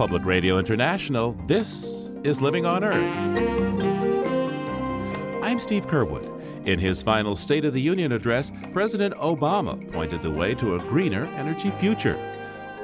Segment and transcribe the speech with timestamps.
[0.00, 3.14] Public Radio International, this is Living on Earth.
[5.42, 6.26] I'm Steve Curwood.
[6.66, 10.78] In his final State of the Union address, President Obama pointed the way to a
[10.78, 12.14] greener energy future.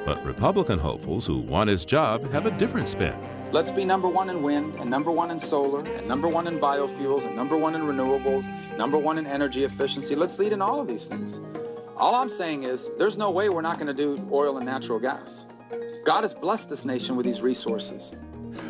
[0.05, 3.19] But Republican hopefuls who want his job have a different spin.
[3.51, 6.59] Let's be number one in wind, and number one in solar, and number one in
[6.59, 8.45] biofuels, and number one in renewables,
[8.77, 10.13] number one in energy efficiency.
[10.13, 11.41] Let's lead in all of these things.
[11.95, 14.99] All I'm saying is there's no way we're not going to do oil and natural
[14.99, 15.47] gas.
[16.07, 18.13] God has blessed this nation with these resources.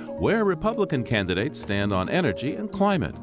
[0.08, 3.14] Where Republican candidates stand on energy and climate.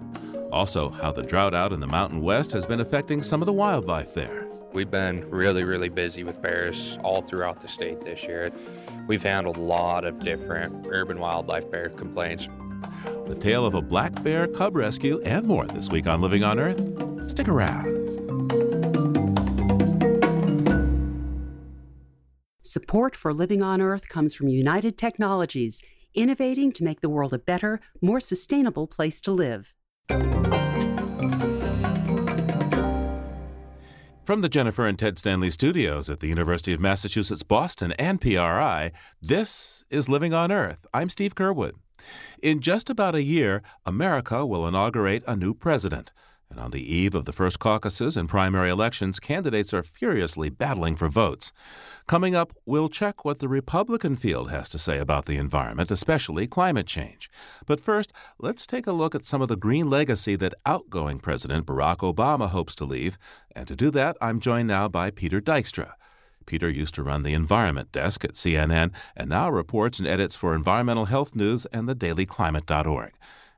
[0.53, 3.53] Also, how the drought out in the Mountain West has been affecting some of the
[3.53, 4.47] wildlife there.
[4.73, 8.53] We've been really, really busy with bears all throughout the state this year.
[9.09, 12.49] We've handled a lot of different urban wildlife bear complaints.
[13.27, 16.61] The tale of a black bear cub rescue and more this week on Living on
[16.61, 17.29] Earth.
[17.29, 18.04] Stick around.
[22.75, 25.81] Support for Living on Earth comes from United Technologies,
[26.13, 29.73] innovating to make the world a better, more sustainable place to live.
[34.25, 38.91] From the Jennifer and Ted Stanley studios at the University of Massachusetts Boston and PRI,
[39.23, 40.85] this is Living on Earth.
[40.93, 41.75] I'm Steve Curwood.
[42.43, 46.11] In just about a year, America will inaugurate a new president.
[46.51, 50.95] And on the eve of the first caucuses and primary elections, candidates are furiously battling
[50.95, 51.53] for votes.
[52.07, 56.47] Coming up, we'll check what the Republican field has to say about the environment, especially
[56.47, 57.31] climate change.
[57.65, 61.65] But first, let's take a look at some of the green legacy that outgoing President
[61.65, 63.17] Barack Obama hopes to leave.
[63.57, 65.93] And to do that, I'm joined now by Peter Dykstra.
[66.45, 70.55] Peter used to run the environment desk at CNN and now reports and edits for
[70.55, 73.13] Environmental Health News and the DailyClimate.org.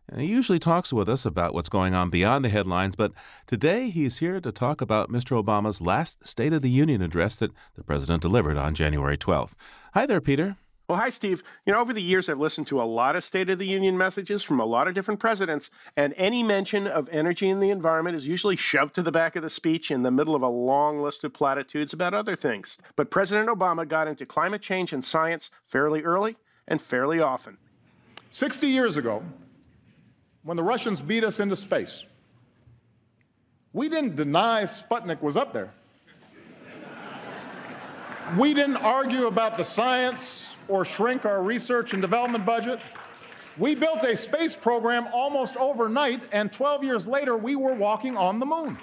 [0.08, 3.12] And he usually talks with us about what's going on beyond the headlines, but
[3.46, 5.42] today he's here to talk about Mr.
[5.42, 9.52] Obama's last State of the Union address that the president delivered on January 12th.
[9.94, 10.56] Hi there, Peter.
[10.88, 11.42] Well, hi, Steve.
[11.64, 13.98] You know, over the years, I've listened to a lot of State of the Union
[13.98, 18.14] messages from a lot of different presidents, and any mention of energy and the environment
[18.14, 21.02] is usually shoved to the back of the speech in the middle of a long
[21.02, 22.78] list of platitudes about other things.
[22.94, 26.36] But President Obama got into climate change and science fairly early
[26.68, 27.58] and fairly often.
[28.30, 29.24] 60 years ago,
[30.46, 32.04] when the Russians beat us into space.
[33.72, 35.70] We didn't deny Sputnik was up there.
[38.38, 42.78] We didn't argue about the science or shrink our research and development budget.
[43.58, 48.38] We built a space program almost overnight, and 12 years later, we were walking on
[48.38, 48.78] the moon.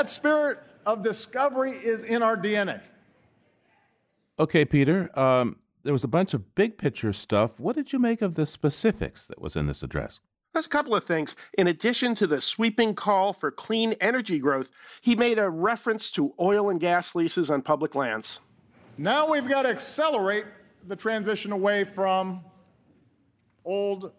[0.00, 0.56] That spirit
[0.86, 2.80] of discovery is in our DNA.
[4.38, 7.60] Okay, Peter, um, there was a bunch of big picture stuff.
[7.60, 10.20] What did you make of the specifics that was in this address?
[10.54, 11.36] There's a couple of things.
[11.58, 14.70] In addition to the sweeping call for clean energy growth,
[15.02, 18.40] he made a reference to oil and gas leases on public lands.
[18.96, 20.46] Now we've got to accelerate
[20.88, 22.42] the transition away from
[23.66, 24.12] old,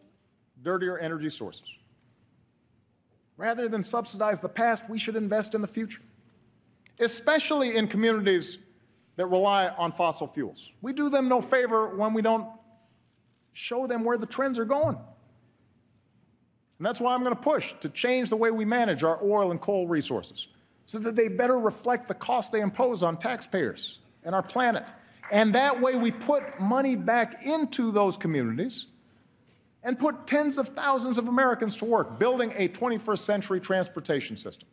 [0.61, 1.73] dirtier energy sources.
[3.41, 6.03] Rather than subsidize the past, we should invest in the future,
[6.99, 8.59] especially in communities
[9.15, 10.69] that rely on fossil fuels.
[10.83, 12.47] We do them no favor when we don't
[13.51, 14.95] show them where the trends are going.
[14.95, 19.49] And that's why I'm going to push to change the way we manage our oil
[19.49, 20.47] and coal resources
[20.85, 24.85] so that they better reflect the cost they impose on taxpayers and our planet.
[25.31, 28.85] And that way we put money back into those communities
[29.83, 34.69] and put tens of thousands of Americans to work building a 21st century transportation system.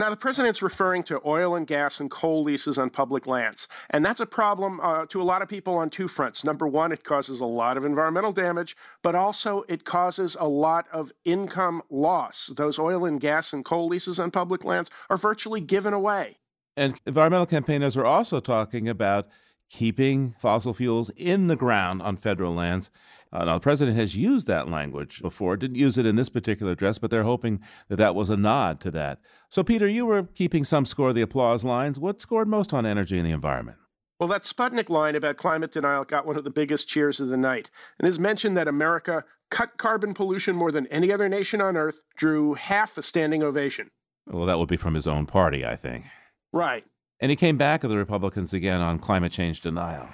[0.00, 3.68] Now, the president's referring to oil and gas and coal leases on public lands.
[3.90, 6.42] And that's a problem uh, to a lot of people on two fronts.
[6.42, 10.86] Number one, it causes a lot of environmental damage, but also it causes a lot
[10.90, 12.46] of income loss.
[12.46, 16.38] Those oil and gas and coal leases on public lands are virtually given away.
[16.78, 19.28] And environmental campaigners are also talking about
[19.70, 22.90] keeping fossil fuels in the ground on federal lands.
[23.32, 26.72] Uh, now, the president has used that language before, didn't use it in this particular
[26.72, 29.20] address, but they're hoping that that was a nod to that.
[29.48, 31.98] So, Peter, you were keeping some score of the applause lines.
[31.98, 33.78] What scored most on energy and the environment?
[34.18, 37.36] Well, that Sputnik line about climate denial got one of the biggest cheers of the
[37.36, 37.70] night.
[37.98, 42.02] And his mention that America cut carbon pollution more than any other nation on earth
[42.16, 43.90] drew half a standing ovation.
[44.26, 46.04] Well, that would be from his own party, I think.
[46.52, 46.84] Right.
[47.20, 50.08] And he came back at the Republicans again on climate change denial.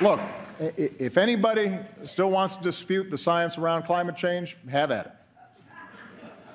[0.00, 0.20] Look,
[0.58, 5.12] if anybody still wants to dispute the science around climate change, have at it.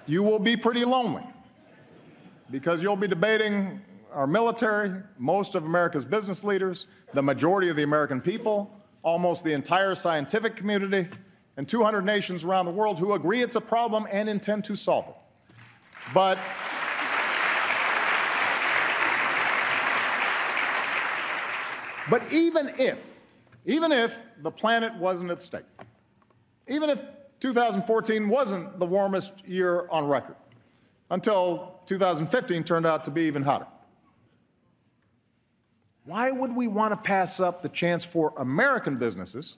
[0.06, 1.24] You will be pretty lonely
[2.50, 3.82] because you'll be debating
[4.14, 8.70] our military, most of America's business leaders, the majority of the American people,
[9.04, 11.08] almost the entire scientific community,
[11.58, 15.08] and 200 nations around the world who agree it's a problem and intend to solve
[15.08, 15.16] it.
[16.14, 16.38] But
[22.10, 23.04] But even if,
[23.66, 25.66] even if the planet wasn't at stake,
[26.68, 27.02] even if
[27.40, 30.36] 2014 wasn't the warmest year on record,
[31.10, 33.68] until 2015 turned out to be even hotter.
[36.06, 39.58] Why would we want to pass up the chance for American businesses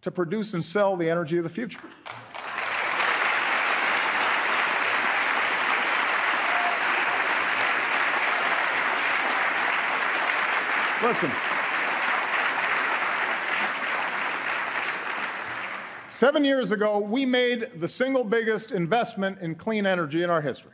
[0.00, 1.80] to produce and sell the energy of the future?
[11.02, 11.32] Listen.
[16.08, 20.70] Seven years ago, we made the single biggest investment in clean energy in our history.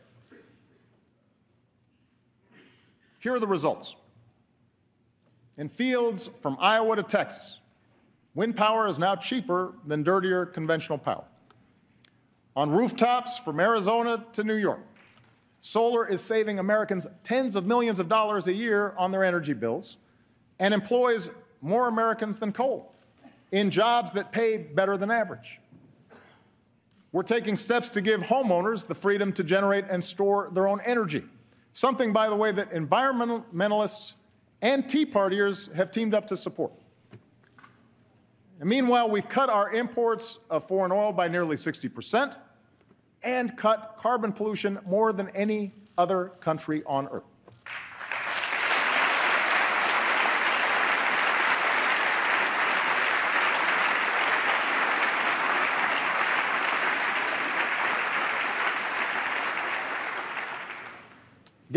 [3.20, 3.96] Here are the results.
[5.56, 7.60] In fields from Iowa to Texas,
[8.34, 11.25] wind power is now cheaper than dirtier conventional power.
[12.54, 14.80] On rooftops from Arizona to New York,
[15.62, 19.96] solar is saving Americans tens of millions of dollars a year on their energy bills
[20.58, 22.94] and employs more Americans than coal
[23.52, 25.60] in jobs that pay better than average.
[27.12, 31.25] We're taking steps to give homeowners the freedom to generate and store their own energy,
[31.72, 34.14] something, by the way, that environmentalists
[34.60, 36.72] and Tea Partiers have teamed up to support.
[38.61, 42.37] And meanwhile, we've cut our imports of foreign oil by nearly 60%
[43.22, 47.25] and cut carbon pollution more than any other country on earth.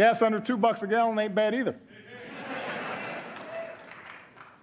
[0.02, 1.76] Gas under two bucks a gallon ain't bad either.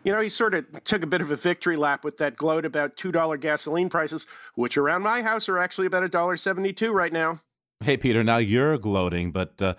[0.03, 2.65] You know, he sort of took a bit of a victory lap with that gloat
[2.65, 4.27] about $2 gasoline prices,
[4.57, 7.39] which around my house are actually about $1.72 right now.
[7.85, 9.75] Hey, Peter, now you're gloating, but uh,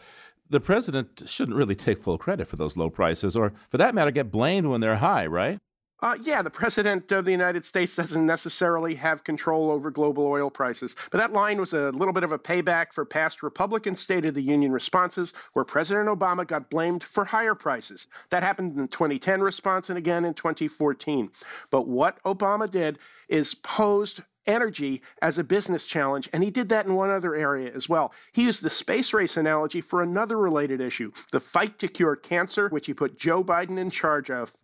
[0.50, 4.11] the president shouldn't really take full credit for those low prices, or for that matter,
[4.11, 5.59] get blamed when they're high, right?
[6.01, 10.50] Uh, yeah, the president of the United States doesn't necessarily have control over global oil
[10.50, 10.96] prices.
[11.12, 14.34] But that line was a little bit of a payback for past Republican State of
[14.34, 18.07] the Union responses, where President Obama got blamed for higher prices.
[18.30, 21.31] That happened in the 2010 response and again in 2014.
[21.69, 22.98] But what Obama did
[23.28, 27.72] is posed energy as a business challenge, and he did that in one other area
[27.75, 28.13] as well.
[28.31, 32.69] He used the space race analogy for another related issue the fight to cure cancer,
[32.69, 34.56] which he put Joe Biden in charge of.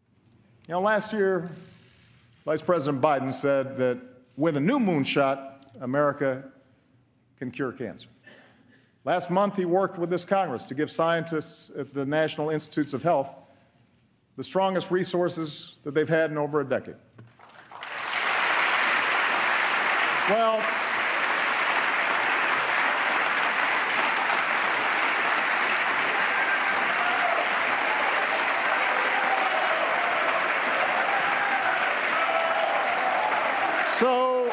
[0.67, 1.51] You know, last year,
[2.43, 3.99] Vice President Biden said that
[4.35, 6.43] with a new moonshot, America
[7.37, 8.09] can cure cancer.
[9.03, 13.03] Last month, he worked with this Congress to give scientists at the National Institutes of
[13.03, 13.29] Health
[14.37, 16.95] the strongest resources that they've had in over a decade.
[20.31, 20.63] Well,
[33.95, 34.51] So,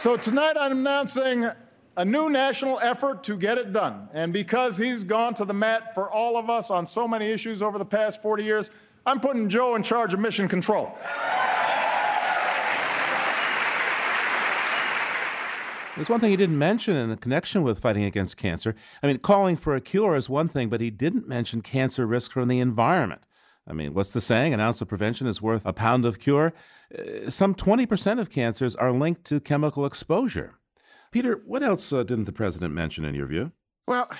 [0.00, 1.46] so tonight I'm announcing
[1.94, 4.08] a new national effort to get it done.
[4.14, 7.60] And because he's gone to the mat for all of us on so many issues
[7.60, 8.70] over the past 40 years,
[9.04, 10.90] I'm putting Joe in charge of mission control.
[15.96, 18.74] There's one thing he didn't mention in the connection with fighting against cancer.
[19.02, 22.32] I mean, calling for a cure is one thing, but he didn't mention cancer risk
[22.32, 23.20] from the environment.
[23.70, 24.52] I mean, what's the saying?
[24.52, 26.52] An ounce of prevention is worth a pound of cure.
[26.92, 30.58] Uh, some 20% of cancers are linked to chemical exposure.
[31.12, 33.52] Peter, what else uh, didn't the president mention in your view?
[33.86, 34.10] Well,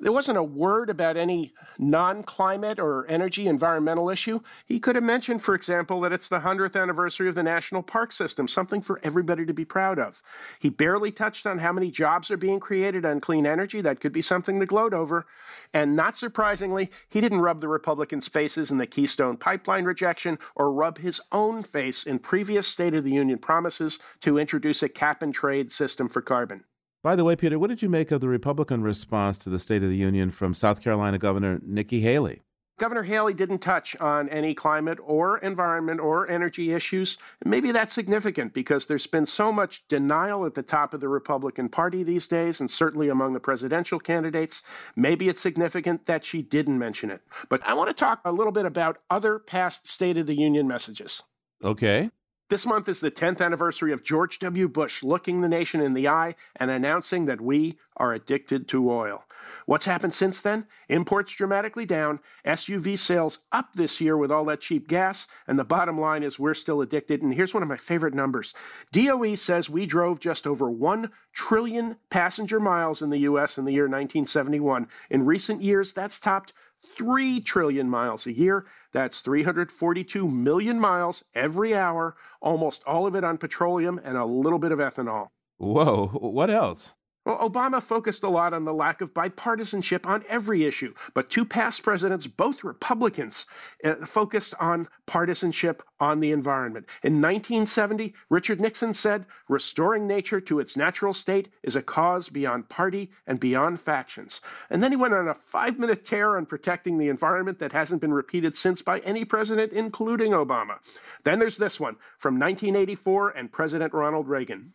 [0.00, 4.40] there wasn't a word about any non climate or energy environmental issue.
[4.66, 8.12] He could have mentioned, for example, that it's the 100th anniversary of the National Park
[8.12, 10.22] System, something for everybody to be proud of.
[10.58, 13.80] He barely touched on how many jobs are being created on clean energy.
[13.80, 15.26] That could be something to gloat over.
[15.72, 20.72] And not surprisingly, he didn't rub the Republicans' faces in the Keystone Pipeline rejection or
[20.72, 25.22] rub his own face in previous State of the Union promises to introduce a cap
[25.22, 26.64] and trade system for carbon.
[27.02, 29.82] By the way, Peter, what did you make of the Republican response to the State
[29.82, 32.42] of the Union from South Carolina Governor Nikki Haley?
[32.78, 37.16] Governor Haley didn't touch on any climate or environment or energy issues.
[37.42, 41.70] Maybe that's significant because there's been so much denial at the top of the Republican
[41.70, 44.62] Party these days, and certainly among the presidential candidates.
[44.94, 47.22] Maybe it's significant that she didn't mention it.
[47.48, 50.68] But I want to talk a little bit about other past State of the Union
[50.68, 51.22] messages.
[51.64, 52.10] Okay.
[52.50, 54.66] This month is the 10th anniversary of George W.
[54.66, 59.22] Bush looking the nation in the eye and announcing that we are addicted to oil.
[59.66, 60.66] What's happened since then?
[60.88, 65.64] Imports dramatically down, SUV sales up this year with all that cheap gas, and the
[65.64, 67.22] bottom line is we're still addicted.
[67.22, 68.52] And here's one of my favorite numbers
[68.90, 73.58] DOE says we drove just over 1 trillion passenger miles in the U.S.
[73.58, 74.88] in the year 1971.
[75.08, 76.52] In recent years, that's topped
[76.82, 78.66] 3 trillion miles a year.
[78.92, 84.58] That's 342 million miles every hour, almost all of it on petroleum and a little
[84.58, 85.28] bit of ethanol.
[85.58, 86.94] Whoa, what else?
[87.30, 91.44] Well, Obama focused a lot on the lack of bipartisanship on every issue, but two
[91.44, 93.46] past presidents, both Republicans,
[93.84, 96.86] uh, focused on partisanship on the environment.
[97.04, 102.68] In 1970, Richard Nixon said, Restoring nature to its natural state is a cause beyond
[102.68, 104.40] party and beyond factions.
[104.68, 108.00] And then he went on a five minute tear on protecting the environment that hasn't
[108.00, 110.78] been repeated since by any president, including Obama.
[111.22, 114.72] Then there's this one from 1984 and President Ronald Reagan.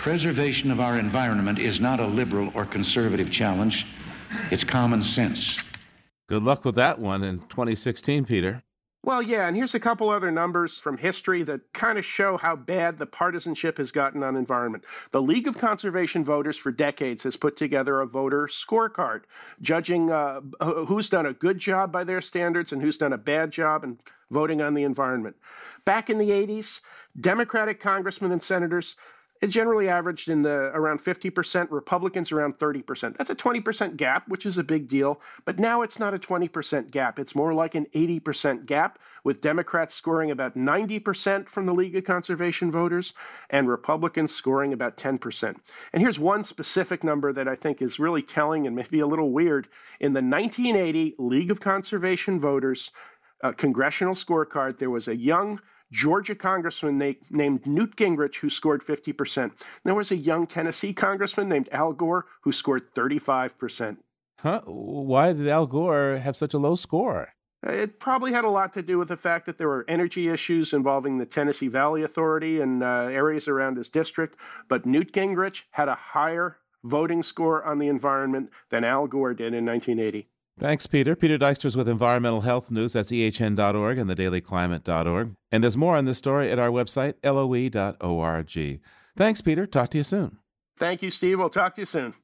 [0.00, 3.86] Preservation of our environment is not a liberal or conservative challenge,
[4.50, 5.58] it's common sense.
[6.28, 8.62] Good luck with that one in 2016, Peter.
[9.04, 12.56] Well, yeah, and here's a couple other numbers from history that kind of show how
[12.56, 14.84] bad the partisanship has gotten on environment.
[15.10, 19.24] The League of Conservation Voters for decades has put together a voter scorecard
[19.60, 20.40] judging uh,
[20.86, 23.98] who's done a good job by their standards and who's done a bad job in
[24.30, 25.36] voting on the environment.
[25.84, 26.80] Back in the 80s,
[27.18, 28.96] Democratic congressmen and senators
[29.44, 33.18] it generally averaged in the around 50%, Republicans around 30%.
[33.18, 35.20] That's a 20% gap, which is a big deal.
[35.44, 37.18] But now it's not a 20% gap.
[37.18, 42.04] It's more like an 80% gap, with Democrats scoring about 90% from the League of
[42.04, 43.12] Conservation Voters
[43.50, 45.56] and Republicans scoring about 10%.
[45.92, 49.30] And here's one specific number that I think is really telling and maybe a little
[49.30, 49.68] weird.
[50.00, 52.92] In the 1980 League of Conservation Voters
[53.42, 55.60] uh, congressional scorecard, there was a young
[55.94, 59.52] Georgia congressman na- named Newt Gingrich who scored 50%.
[59.84, 63.98] There was a young Tennessee congressman named Al Gore who scored 35%.
[64.40, 64.62] Huh?
[64.64, 67.34] Why did Al Gore have such a low score?
[67.62, 70.74] It probably had a lot to do with the fact that there were energy issues
[70.74, 74.36] involving the Tennessee Valley Authority and uh, areas around his district.
[74.68, 79.54] But Newt Gingrich had a higher voting score on the environment than Al Gore did
[79.54, 80.28] in 1980.
[80.58, 81.16] Thanks, Peter.
[81.16, 82.92] Peter Dykstra's with Environmental Health News.
[82.92, 85.34] That's ehn.org and theDailyClimate.org.
[85.50, 88.80] And there's more on this story at our website, loe.org.
[89.16, 89.66] Thanks, Peter.
[89.66, 90.38] Talk to you soon.
[90.76, 91.38] Thank you, Steve.
[91.38, 92.14] We'll talk to you soon.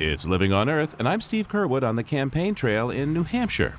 [0.00, 3.78] It's Living on Earth, and I'm Steve Curwood on the campaign trail in New Hampshire.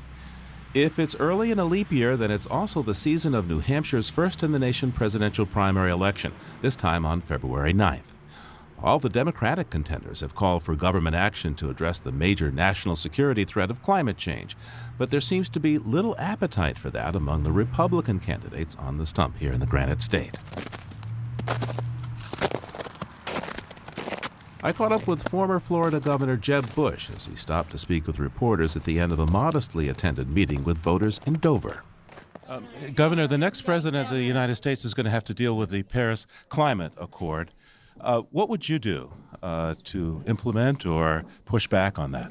[0.74, 4.10] If it's early in a leap year, then it's also the season of New Hampshire's
[4.10, 8.12] first in the nation presidential primary election, this time on February 9th.
[8.84, 13.46] All the Democratic contenders have called for government action to address the major national security
[13.46, 14.58] threat of climate change,
[14.98, 19.06] but there seems to be little appetite for that among the Republican candidates on the
[19.06, 20.36] stump here in the Granite State.
[24.62, 28.20] I caught up with former Florida Governor Jeb Bush as he stopped to speak with
[28.20, 31.86] reporters at the end of a modestly attended meeting with voters in Dover.
[32.46, 35.56] Um, Governor, the next president of the United States is going to have to deal
[35.56, 37.52] with the Paris Climate Accord.
[38.02, 42.30] Uh, what would you do uh, to implement or push back on that?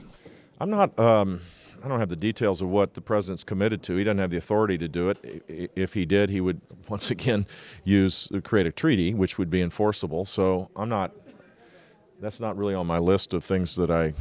[0.61, 0.99] I'm not.
[1.00, 1.40] Um,
[1.82, 3.97] I don't have the details of what the president's committed to.
[3.97, 5.70] He doesn't have the authority to do it.
[5.75, 7.47] If he did, he would once again
[7.85, 10.26] use create a treaty, which would be enforceable.
[10.26, 11.12] So I'm not
[12.21, 14.15] that's not really on my list of things that I.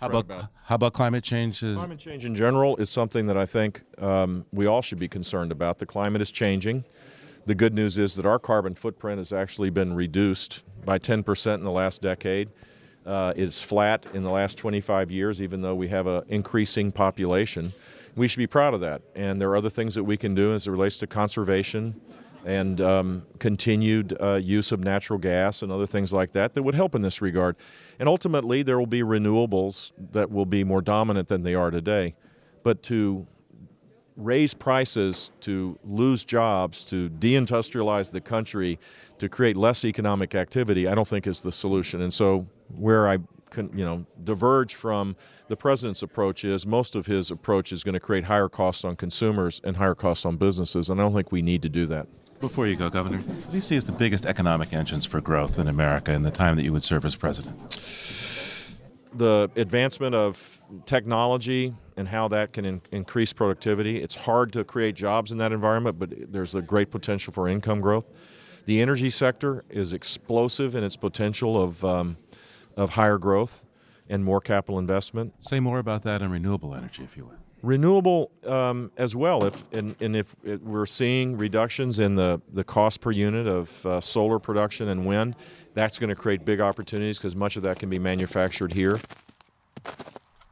[0.00, 1.62] How about, about, how about climate change?
[1.62, 1.76] Is...
[1.76, 5.52] Climate change in general is something that I think um, we all should be concerned
[5.52, 5.78] about.
[5.78, 6.84] The climate is changing.
[7.46, 11.64] The good news is that our carbon footprint has actually been reduced by 10% in
[11.64, 12.50] the last decade.
[13.06, 17.72] Uh, it's flat in the last 25 years, even though we have an increasing population.
[18.16, 19.02] We should be proud of that.
[19.14, 22.00] And there are other things that we can do as it relates to conservation
[22.46, 26.76] and um, continued uh, use of natural gas and other things like that that would
[26.76, 27.56] help in this regard.
[27.98, 32.14] And ultimately, there will be renewables that will be more dominant than they are today.
[32.62, 33.26] But to
[34.16, 38.78] raise prices, to lose jobs, to deindustrialize the country,
[39.18, 42.00] to create less economic activity, I don't think is the solution.
[42.00, 43.18] And so, where I
[43.50, 45.16] can, you know, diverge from
[45.48, 48.94] the president's approach is most of his approach is going to create higher costs on
[48.94, 52.06] consumers and higher costs on businesses, and I don't think we need to do that.
[52.40, 55.58] Before you go, Governor, what do you see as the biggest economic engines for growth
[55.58, 57.56] in America in the time that you would serve as president?
[59.14, 64.02] The advancement of technology and how that can in- increase productivity.
[64.02, 67.80] It's hard to create jobs in that environment, but there's a great potential for income
[67.80, 68.08] growth.
[68.66, 72.18] The energy sector is explosive in its potential of, um,
[72.76, 73.64] of higher growth
[74.08, 75.42] and more capital investment.
[75.42, 77.38] Say more about that and renewable energy, if you would.
[77.66, 82.62] Renewable um, as well, if and, and if it, we're seeing reductions in the, the
[82.62, 85.34] cost per unit of uh, solar production and wind,
[85.74, 89.00] that's going to create big opportunities because much of that can be manufactured here.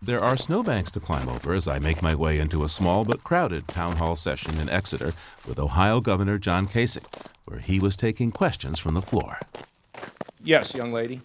[0.03, 3.23] There are snowbanks to climb over as I make my way into a small but
[3.23, 5.15] crowded town hall session in Exeter
[5.47, 7.07] with Ohio Governor John Kasich,
[7.45, 9.39] where he was taking questions from the floor.
[10.43, 11.23] Yes, young lady.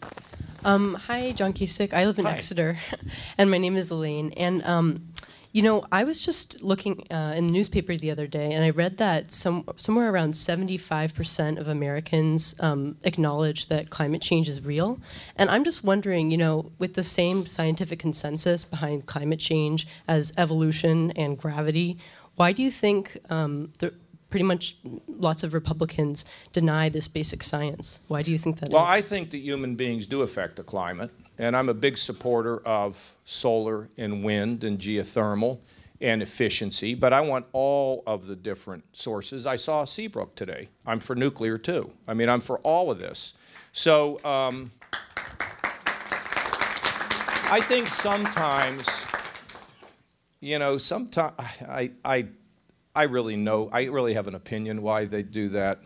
[0.63, 1.93] Um, hi, John Kasich.
[1.93, 2.34] I live in Hi.
[2.34, 2.79] Exeter,
[3.38, 4.31] and my name is Elaine.
[4.38, 5.09] And um,
[5.51, 8.70] you know, I was just looking uh, in the newspaper the other day, and I
[8.70, 14.63] read that some somewhere around seventy-five percent of Americans um, acknowledge that climate change is
[14.63, 15.00] real.
[15.38, 20.32] And I'm just wondering, you know, with the same scientific consensus behind climate change as
[20.38, 21.98] evolution and gravity,
[22.36, 23.94] why do you think um, the
[24.29, 24.77] pretty much
[25.08, 28.01] lots of Republicans deny this basic science?
[28.08, 28.74] Why do you think that is?
[28.74, 32.60] Well, I think that human beings do affect the climate, and I'm a big supporter
[32.67, 35.60] of solar and wind and geothermal
[36.01, 39.46] and efficiency, but I want all of the different sources.
[39.46, 40.69] I saw Seabrook today.
[40.86, 41.91] I'm for nuclear too.
[42.08, 43.34] I mean, I'm for all of this.
[43.72, 44.69] So um,
[47.51, 49.05] I think sometimes,
[50.39, 52.27] you know, sometimes I, I,
[52.96, 55.81] I really know, I really have an opinion why they do that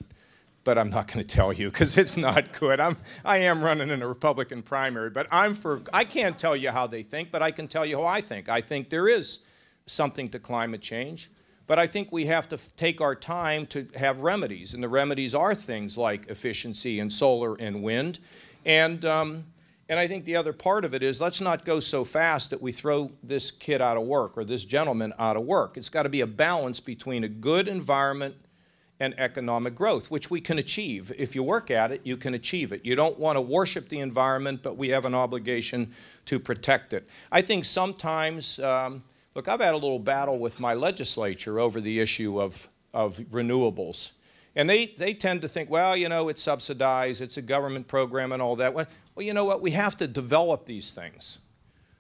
[0.63, 2.79] but I'm not going to tell you because it's not good.
[2.79, 6.71] I'm, I am running in a Republican primary, but I'm for, I can't tell you
[6.71, 8.49] how they think, but I can tell you how I think.
[8.49, 9.39] I think there is
[9.85, 11.29] something to climate change,
[11.67, 15.35] but I think we have to take our time to have remedies, and the remedies
[15.35, 18.19] are things like efficiency and solar and wind.
[18.65, 19.43] And, um,
[19.89, 22.61] and I think the other part of it is let's not go so fast that
[22.61, 25.75] we throw this kid out of work or this gentleman out of work.
[25.75, 28.35] It's got to be a balance between a good environment
[28.99, 31.11] and economic growth, which we can achieve.
[31.17, 32.85] If you work at it, you can achieve it.
[32.85, 35.91] You don't want to worship the environment, but we have an obligation
[36.25, 37.07] to protect it.
[37.31, 39.03] I think sometimes, um,
[39.35, 44.13] look, I've had a little battle with my legislature over the issue of, of renewables.
[44.55, 48.31] And they, they tend to think, well, you know, it's subsidized, it's a government program
[48.31, 48.73] and all that.
[48.73, 48.85] Well,
[49.17, 49.61] you know what?
[49.61, 51.39] We have to develop these things.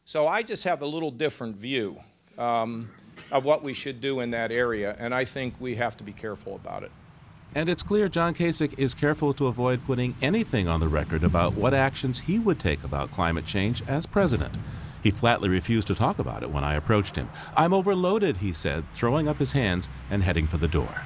[0.05, 1.97] So I just have a little different view.
[2.37, 2.89] Um,
[3.31, 6.13] of what we should do in that area, and I think we have to be
[6.13, 6.91] careful about it.
[7.55, 11.53] And it's clear John Kasich is careful to avoid putting anything on the record about
[11.53, 14.55] what actions he would take about climate change as president.
[15.03, 17.29] He flatly refused to talk about it when I approached him.
[17.55, 21.03] I'm overloaded, he said, throwing up his hands and heading for the door.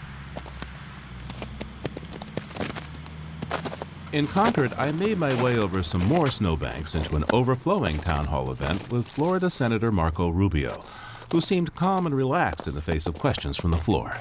[4.14, 8.52] In Concord, I made my way over some more snowbanks into an overflowing town hall
[8.52, 10.86] event with Florida Senator Marco Rubio,
[11.32, 14.18] who seemed calm and relaxed in the face of questions from the floor.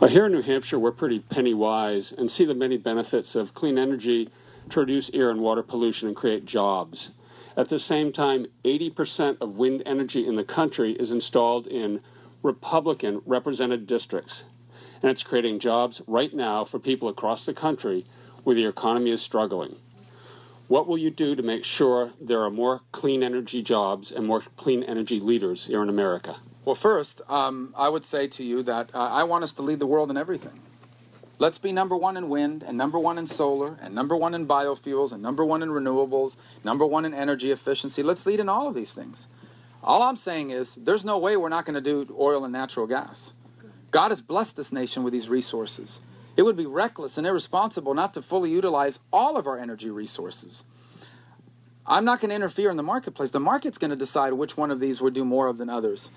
[0.00, 3.54] Well, here in New Hampshire, we're pretty penny wise and see the many benefits of
[3.54, 4.30] clean energy
[4.70, 7.10] to reduce air and water pollution and create jobs.
[7.56, 12.00] At the same time, 80% of wind energy in the country is installed in
[12.42, 14.44] Republican represented districts,
[15.02, 18.06] and it's creating jobs right now for people across the country
[18.42, 19.76] where the economy is struggling.
[20.72, 24.40] What will you do to make sure there are more clean energy jobs and more
[24.56, 26.36] clean energy leaders here in America?
[26.64, 29.80] Well, first, um, I would say to you that uh, I want us to lead
[29.80, 30.60] the world in everything.
[31.38, 34.46] Let's be number one in wind, and number one in solar, and number one in
[34.46, 38.02] biofuels, and number one in renewables, number one in energy efficiency.
[38.02, 39.28] Let's lead in all of these things.
[39.82, 42.86] All I'm saying is there's no way we're not going to do oil and natural
[42.86, 43.34] gas.
[43.90, 46.00] God has blessed this nation with these resources.
[46.36, 50.64] It would be reckless and irresponsible not to fully utilize all of our energy resources.
[51.86, 53.32] I'm not going to interfere in the marketplace.
[53.32, 56.10] The market's going to decide which one of these we do more of than others.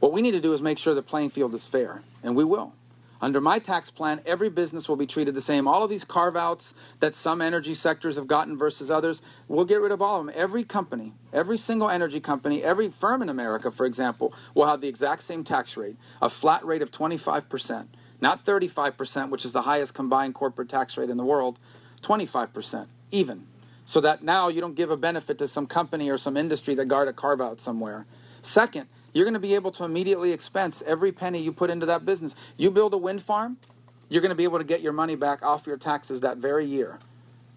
[0.00, 2.44] What we need to do is make sure the playing field is fair, and we
[2.44, 2.74] will.
[3.22, 5.68] Under my tax plan, every business will be treated the same.
[5.68, 9.80] All of these carve outs that some energy sectors have gotten versus others, we'll get
[9.80, 10.34] rid of all of them.
[10.36, 14.88] Every company, every single energy company, every firm in America, for example, will have the
[14.88, 17.86] exact same tax rate a flat rate of 25%,
[18.22, 21.58] not 35%, which is the highest combined corporate tax rate in the world,
[22.02, 23.46] 25%, even.
[23.84, 26.86] So that now you don't give a benefit to some company or some industry that
[26.86, 28.06] got a carve out somewhere.
[28.40, 32.06] Second, you're going to be able to immediately expense every penny you put into that
[32.06, 32.34] business.
[32.56, 33.58] You build a wind farm,
[34.08, 36.64] you're going to be able to get your money back off your taxes that very
[36.64, 37.00] year,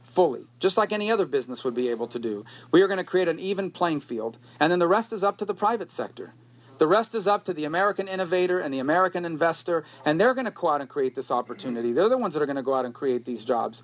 [0.01, 2.43] fully, just like any other business would be able to do.
[2.71, 5.37] We are going to create an even playing field, and then the rest is up
[5.37, 6.33] to the private sector.
[6.77, 10.45] The rest is up to the American innovator and the American investor, and they're going
[10.45, 11.93] to go out and create this opportunity.
[11.93, 13.81] They're the ones that are going to go out and create these jobs.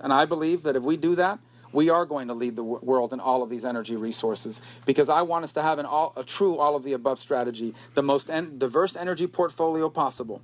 [0.00, 1.38] And I believe that if we do that,
[1.72, 5.22] we are going to lead the world in all of these energy resources because I
[5.22, 8.28] want us to have an all, a true all of the above strategy, the most
[8.28, 10.42] en- diverse energy portfolio possible.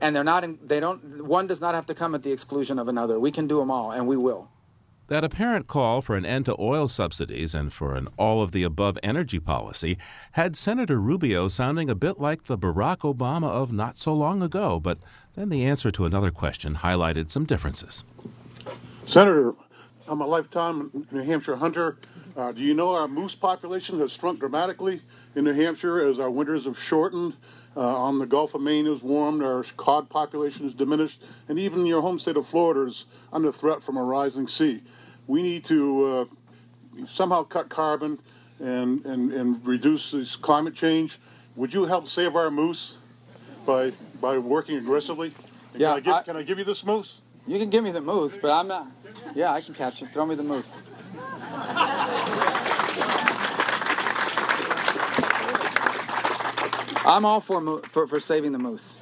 [0.00, 2.78] And they're not in, they don't one does not have to come at the exclusion
[2.78, 3.20] of another.
[3.20, 4.48] We can do them all and we will.
[5.08, 8.62] That apparent call for an end to oil subsidies and for an all of the
[8.62, 9.98] above energy policy
[10.32, 14.80] had Senator Rubio sounding a bit like the Barack Obama of not so long ago,
[14.80, 14.98] but
[15.36, 18.02] then the answer to another question highlighted some differences.
[19.06, 19.52] Senator,
[20.08, 21.98] I'm a lifetime New Hampshire hunter.
[22.34, 25.02] Uh, do you know our moose population has shrunk dramatically
[25.34, 27.34] in New Hampshire as our winters have shortened?
[27.76, 31.86] Uh, on the Gulf of Maine is warmed, our cod population has diminished, and even
[31.86, 34.82] your home state of Florida is under threat from a rising sea.
[35.26, 36.28] We need to
[37.00, 38.20] uh, somehow cut carbon
[38.60, 41.18] and, and, and reduce this climate change.
[41.56, 42.96] Would you help save our moose
[43.66, 45.34] by, by working aggressively?
[45.72, 47.20] And Yeah, can I, give, I- can I give you this moose?
[47.46, 48.86] You can give me the moose, but I'm not.
[49.34, 50.12] Yeah, I can catch it.
[50.12, 50.76] Throw me the moose.
[57.14, 58.98] I'm all for, for, for saving the moose,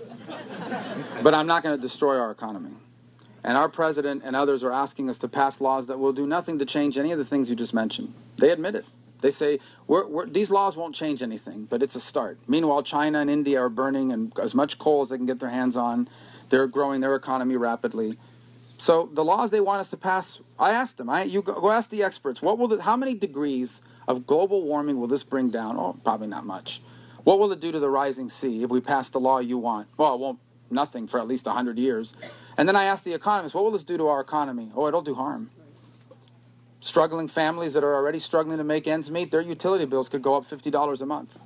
[1.22, 2.72] but I'm not going to destroy our economy.
[3.42, 6.59] And our president and others are asking us to pass laws that will do nothing
[6.59, 8.12] to change any of the things you just mentioned.
[8.37, 8.85] They admit it.
[9.22, 12.38] They say we're, we're, these laws won't change anything, but it's a start.
[12.46, 15.48] Meanwhile, China and India are burning and as much coal as they can get their
[15.48, 16.07] hands on.
[16.51, 18.18] They're growing their economy rapidly.
[18.77, 21.09] So the laws they want us to pass, I asked them.
[21.09, 22.42] I you go, go ask the experts.
[22.42, 25.79] What will the, how many degrees of global warming will this bring down?
[25.79, 26.83] Oh, probably not much.
[27.24, 29.88] What will it do to the rising sea if we pass the law you want?
[29.96, 30.38] Well, it won't
[30.70, 32.14] nothing for at least 100 years.
[32.56, 34.70] And then I asked the economists, what will this do to our economy?
[34.74, 35.50] Oh, it'll do harm.
[36.80, 40.35] Struggling families that are already struggling to make ends meet, their utility bills could go
[40.35, 41.38] up $50 a month.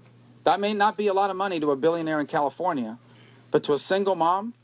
[0.45, 2.99] That may not be a lot of money to a billionaire in California,
[3.51, 4.55] but to a single mom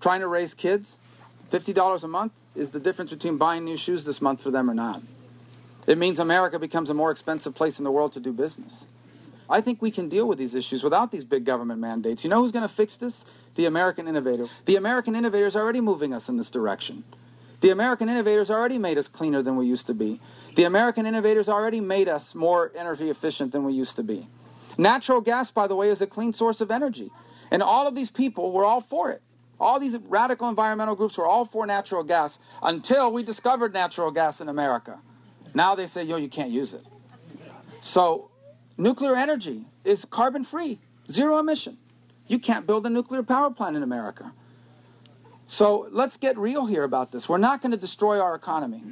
[0.00, 0.98] trying to raise kids,
[1.50, 4.74] $50 a month is the difference between buying new shoes this month for them or
[4.74, 5.02] not.
[5.86, 8.86] It means America becomes a more expensive place in the world to do business.
[9.50, 12.22] I think we can deal with these issues without these big government mandates.
[12.22, 13.24] You know who's going to fix this?
[13.54, 14.46] The American innovator.
[14.66, 17.04] The American innovator is already moving us in this direction.
[17.60, 20.20] The American innovators already made us cleaner than we used to be.
[20.54, 24.28] The American innovators already made us more energy efficient than we used to be.
[24.76, 27.10] Natural gas, by the way, is a clean source of energy.
[27.50, 29.22] And all of these people were all for it.
[29.58, 34.40] All these radical environmental groups were all for natural gas until we discovered natural gas
[34.40, 35.00] in America.
[35.52, 36.84] Now they say, yo, you can't use it.
[37.80, 38.27] So,
[38.78, 40.78] nuclear energy is carbon free,
[41.10, 41.76] zero emission.
[42.26, 44.32] You can't build a nuclear power plant in America.
[45.46, 47.26] So, let's get real here about this.
[47.26, 48.82] We're not going to destroy our economy.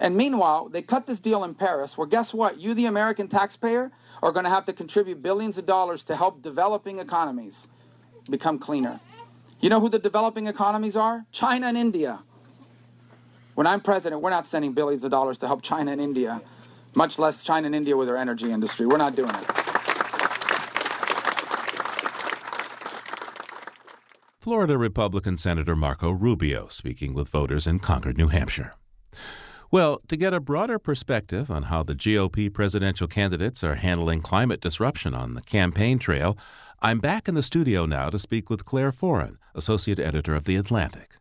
[0.00, 2.58] And meanwhile, they cut this deal in Paris where guess what?
[2.58, 6.40] You, the American taxpayer, are going to have to contribute billions of dollars to help
[6.42, 7.68] developing economies
[8.28, 9.00] become cleaner.
[9.60, 11.26] You know who the developing economies are?
[11.30, 12.22] China and India.
[13.54, 16.40] When I'm president, we're not sending billions of dollars to help China and India,
[16.94, 18.86] much less China and India with their energy industry.
[18.86, 19.60] We're not doing it.
[24.40, 28.74] Florida Republican Senator Marco Rubio speaking with voters in Concord, New Hampshire.
[29.70, 34.60] Well, to get a broader perspective on how the GOP presidential candidates are handling climate
[34.60, 36.36] disruption on the campaign trail,
[36.80, 40.56] I'm back in the studio now to speak with Clare Foran, Associate Editor of The
[40.56, 41.19] Atlantic.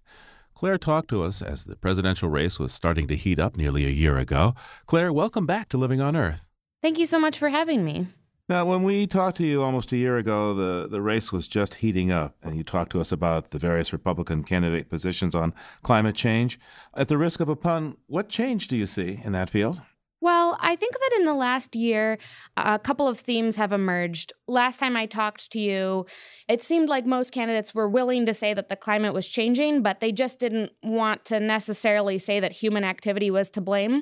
[0.59, 3.89] Clare talked to us as the presidential race was starting to heat up nearly a
[3.89, 4.55] year ago.
[4.87, 6.49] Clare, welcome back to Living on Earth.
[6.81, 8.07] Thank you so much for having me.
[8.49, 11.75] Now, when we talked to you almost a year ago, the, the race was just
[11.75, 16.15] heating up, and you talked to us about the various Republican candidate positions on climate
[16.15, 16.59] change.
[16.93, 19.81] At the risk of a pun, what change do you see in that field?
[20.21, 22.17] Well, I think that in the last year,
[22.57, 24.33] a couple of themes have emerged.
[24.47, 26.05] Last time I talked to you,
[26.49, 30.01] it seemed like most candidates were willing to say that the climate was changing, but
[30.01, 34.01] they just didn't want to necessarily say that human activity was to blame.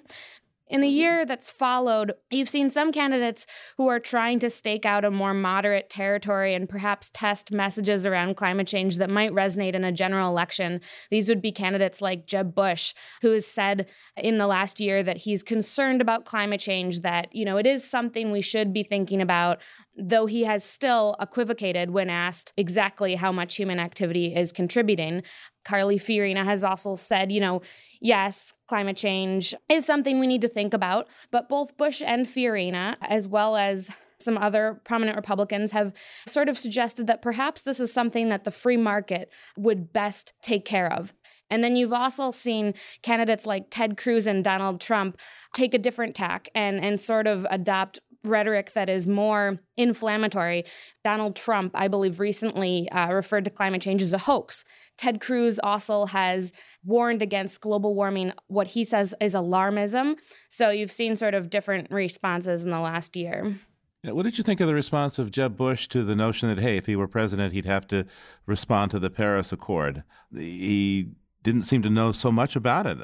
[0.69, 0.95] In the mm-hmm.
[0.95, 3.45] year that's followed, you've seen some candidates
[3.77, 8.35] who are trying to stake out a more moderate territory and perhaps test messages around
[8.35, 10.81] climate change that might resonate in a general election.
[11.09, 15.17] These would be candidates like Jeb Bush, who has said in the last year that
[15.17, 19.21] he's concerned about climate change, that, you know, it is something we should be thinking
[19.21, 19.61] about,
[19.97, 25.23] though he has still equivocated when asked exactly how much human activity is contributing.
[25.65, 27.61] Carly Fiorina has also said, you know,
[27.99, 32.95] yes, climate change is something we need to think about, but both Bush and Fiorina,
[33.01, 35.93] as well as some other prominent Republicans have
[36.25, 40.65] sort of suggested that perhaps this is something that the free market would best take
[40.65, 41.13] care of.
[41.49, 45.17] And then you've also seen candidates like Ted Cruz and Donald Trump
[45.53, 50.65] take a different tack and, and sort of adopt rhetoric that is more inflammatory.
[51.03, 54.63] Donald Trump, I believe, recently uh, referred to climate change as a hoax.
[54.97, 56.51] Ted Cruz also has
[56.83, 60.15] warned against global warming, what he says is alarmism.
[60.49, 63.59] So you've seen sort of different responses in the last year.
[64.03, 66.77] What did you think of the response of Jeb Bush to the notion that, hey,
[66.77, 68.05] if he were president, he'd have to
[68.45, 70.03] respond to the Paris Accord?
[70.33, 71.09] He
[71.43, 72.97] didn't seem to know so much about it,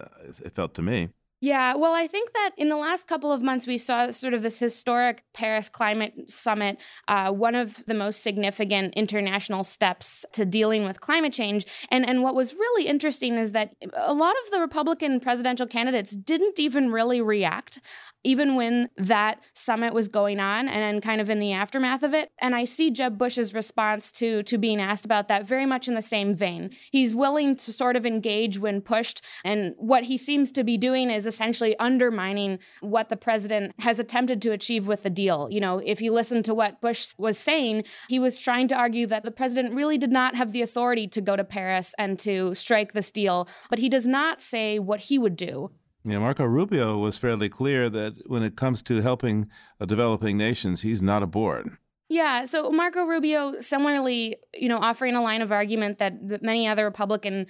[0.46, 1.10] it felt to me.
[1.44, 4.44] Yeah, well, I think that in the last couple of months, we saw sort of
[4.44, 6.78] this historic Paris Climate Summit,
[7.10, 11.66] uh, one of the most significant international steps to dealing with climate change.
[11.92, 16.16] And, and what was really interesting is that a lot of the Republican presidential candidates
[16.16, 17.82] didn't even really react
[18.24, 22.32] even when that summit was going on and kind of in the aftermath of it.
[22.40, 25.96] And I see Jeb Bush's response to, to being asked about that very much in
[25.96, 26.72] the same vein.
[26.92, 29.22] He's willing to sort of engage when pushed.
[29.44, 34.42] And what he seems to be doing is essentially undermining what the president has attempted
[34.44, 35.48] to achieve with the deal.
[35.52, 39.08] You know, if you listen to what Bush was saying, he was trying to argue
[39.08, 42.54] that the president really did not have the authority to go to Paris and to
[42.54, 45.72] strike this deal, but he does not say what he would do.
[46.06, 50.82] Yeah, Marco Rubio was fairly clear that when it comes to helping uh, developing nations,
[50.82, 51.78] he's not aboard.
[52.10, 56.68] Yeah, so Marco Rubio similarly, you know, offering a line of argument that, that many
[56.68, 57.48] other Republican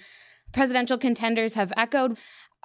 [0.52, 2.16] presidential contenders have echoed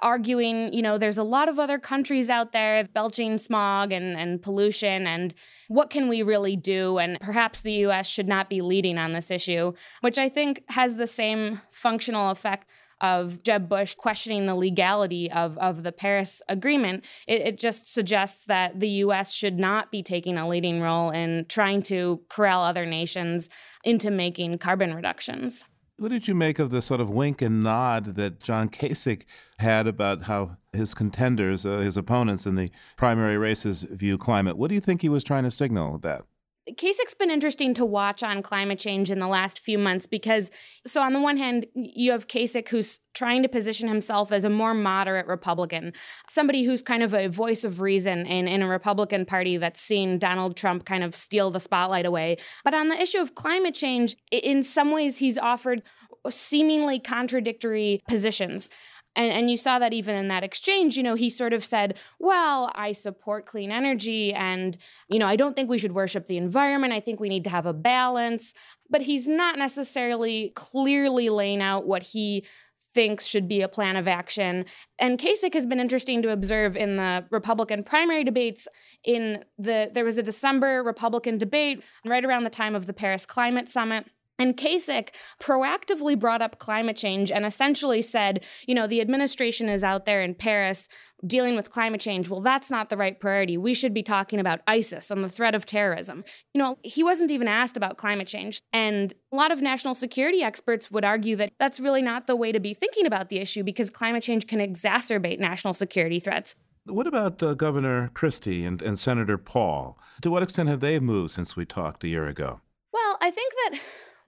[0.02, 4.40] arguing, you know, there's a lot of other countries out there belching smog and, and
[4.40, 5.34] pollution, and
[5.68, 6.98] what can we really do?
[6.98, 10.96] And perhaps the US should not be leading on this issue, which I think has
[10.96, 12.68] the same functional effect
[13.00, 18.44] of Jeb Bush questioning the legality of, of the Paris Agreement, it, it just suggests
[18.46, 19.32] that the U.S.
[19.32, 23.48] should not be taking a leading role in trying to corral other nations
[23.84, 25.64] into making carbon reductions.
[25.98, 29.24] What did you make of the sort of wink and nod that John Kasich
[29.58, 34.56] had about how his contenders, uh, his opponents in the primary races, view climate?
[34.56, 36.22] What do you think he was trying to signal with that?
[36.68, 40.50] Kasich's been interesting to watch on climate change in the last few months because,
[40.86, 44.50] so on the one hand, you have Kasich who's trying to position himself as a
[44.50, 45.92] more moderate Republican,
[46.28, 50.18] somebody who's kind of a voice of reason in, in a Republican Party that's seen
[50.18, 52.36] Donald Trump kind of steal the spotlight away.
[52.62, 55.82] But on the issue of climate change, in some ways, he's offered
[56.28, 58.68] seemingly contradictory positions.
[59.16, 61.98] And, and you saw that even in that exchange, you know, he sort of said,
[62.18, 64.76] well, I support clean energy and,
[65.08, 66.92] you know, I don't think we should worship the environment.
[66.92, 68.54] I think we need to have a balance.
[68.88, 72.44] But he's not necessarily clearly laying out what he
[72.92, 74.64] thinks should be a plan of action.
[74.98, 78.66] And Kasich has been interesting to observe in the Republican primary debates.
[79.04, 83.26] In the there was a December Republican debate right around the time of the Paris
[83.26, 84.06] Climate Summit
[84.40, 89.84] and Kasich proactively brought up climate change and essentially said, you know, the administration is
[89.84, 90.88] out there in Paris
[91.26, 92.30] dealing with climate change.
[92.30, 93.58] Well, that's not the right priority.
[93.58, 96.24] We should be talking about ISIS and the threat of terrorism.
[96.54, 98.60] You know, he wasn't even asked about climate change.
[98.72, 102.52] And a lot of national security experts would argue that that's really not the way
[102.52, 106.56] to be thinking about the issue because climate change can exacerbate national security threats.
[106.86, 109.98] What about uh, Governor Christie and, and Senator Paul?
[110.22, 112.62] To what extent have they moved since we talked a year ago?
[112.92, 113.80] Well, I think that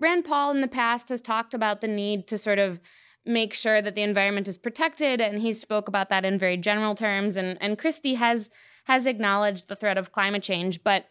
[0.02, 2.80] Rand Paul in the past has talked about the need to sort of
[3.24, 6.96] make sure that the environment is protected, and he spoke about that in very general
[6.96, 7.36] terms.
[7.36, 8.50] And and Christie has
[8.84, 11.06] has acknowledged the threat of climate change, but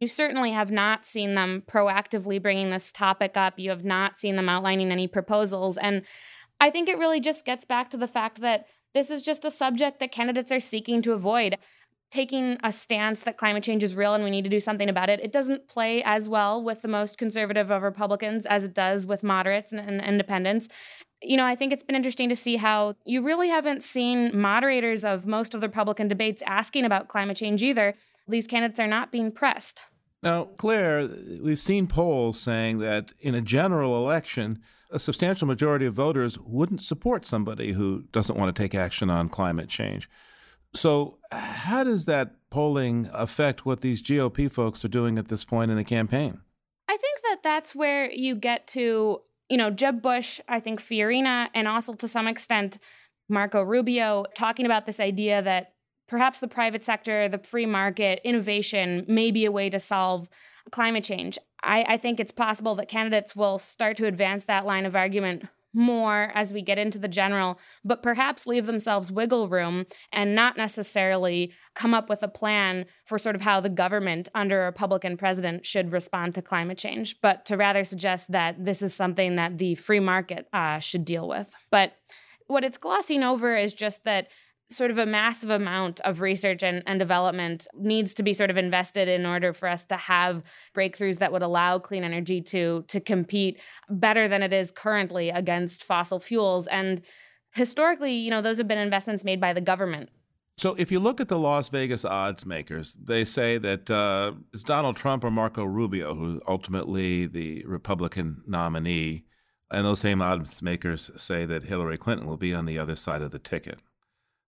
[0.00, 3.58] you certainly have not seen them proactively bringing this topic up.
[3.58, 6.02] You have not seen them outlining any proposals, and
[6.58, 8.64] I think it really just gets back to the fact that
[8.94, 11.58] this is just a subject that candidates are seeking to avoid
[12.12, 15.08] taking a stance that climate change is real and we need to do something about
[15.08, 19.06] it, it doesn't play as well with the most conservative of Republicans as it does
[19.06, 20.68] with moderates and, and independents.
[21.22, 25.04] You know, I think it's been interesting to see how you really haven't seen moderators
[25.04, 27.94] of most of the Republican debates asking about climate change either.
[28.28, 29.84] These candidates are not being pressed.
[30.22, 31.08] Now, Clare,
[31.40, 36.82] we've seen polls saying that in a general election, a substantial majority of voters wouldn't
[36.82, 40.10] support somebody who doesn't want to take action on climate change.
[40.74, 45.70] So, how does that polling affect what these GOP folks are doing at this point
[45.70, 46.40] in the campaign?
[46.88, 51.48] I think that that's where you get to, you know, Jeb Bush, I think Fiorina,
[51.54, 52.78] and also to some extent
[53.28, 55.72] Marco Rubio talking about this idea that
[56.08, 60.28] perhaps the private sector, the free market, innovation may be a way to solve
[60.70, 61.38] climate change.
[61.62, 65.44] I, I think it's possible that candidates will start to advance that line of argument
[65.72, 70.56] more as we get into the general, but perhaps leave themselves wiggle room and not
[70.56, 75.16] necessarily come up with a plan for sort of how the government under a Republican
[75.16, 79.58] president should respond to climate change, but to rather suggest that this is something that
[79.58, 81.54] the free market uh, should deal with.
[81.70, 81.92] But
[82.46, 84.28] what it's glossing over is just that
[84.72, 88.56] sort of a massive amount of research and, and development needs to be sort of
[88.56, 90.42] invested in order for us to have
[90.74, 95.84] breakthroughs that would allow clean energy to to compete better than it is currently against
[95.84, 97.02] fossil fuels and
[97.54, 100.10] historically you know those have been investments made by the government
[100.56, 104.62] so, if you look at the Las Vegas odds makers, they say that uh, it's
[104.62, 109.24] Donald Trump or Marco Rubio who's ultimately the Republican nominee.
[109.70, 113.22] And those same odds makers say that Hillary Clinton will be on the other side
[113.22, 113.80] of the ticket.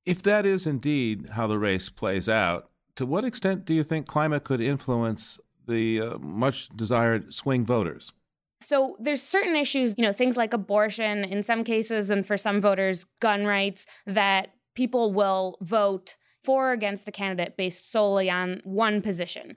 [0.07, 4.07] If that is indeed how the race plays out, to what extent do you think
[4.07, 8.13] climate could influence the uh, much desired swing voters?
[8.61, 12.61] So there's certain issues, you know, things like abortion in some cases and for some
[12.61, 18.61] voters gun rights that people will vote for or against a candidate based solely on
[18.65, 19.57] one position.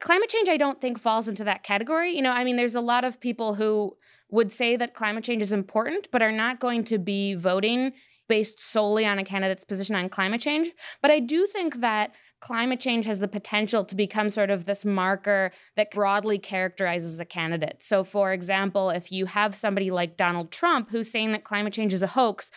[0.00, 2.14] Climate change I don't think falls into that category.
[2.14, 3.96] You know, I mean there's a lot of people who
[4.30, 7.92] would say that climate change is important but are not going to be voting
[8.28, 10.70] based solely on a candidate's position on climate change.
[11.02, 14.84] But I do think that climate change has the potential to become sort of this
[14.84, 17.78] marker that broadly characterizes a candidate.
[17.80, 21.92] So, for example, if you have somebody like Donald Trump who's saying that climate change
[21.92, 22.50] is a hoax,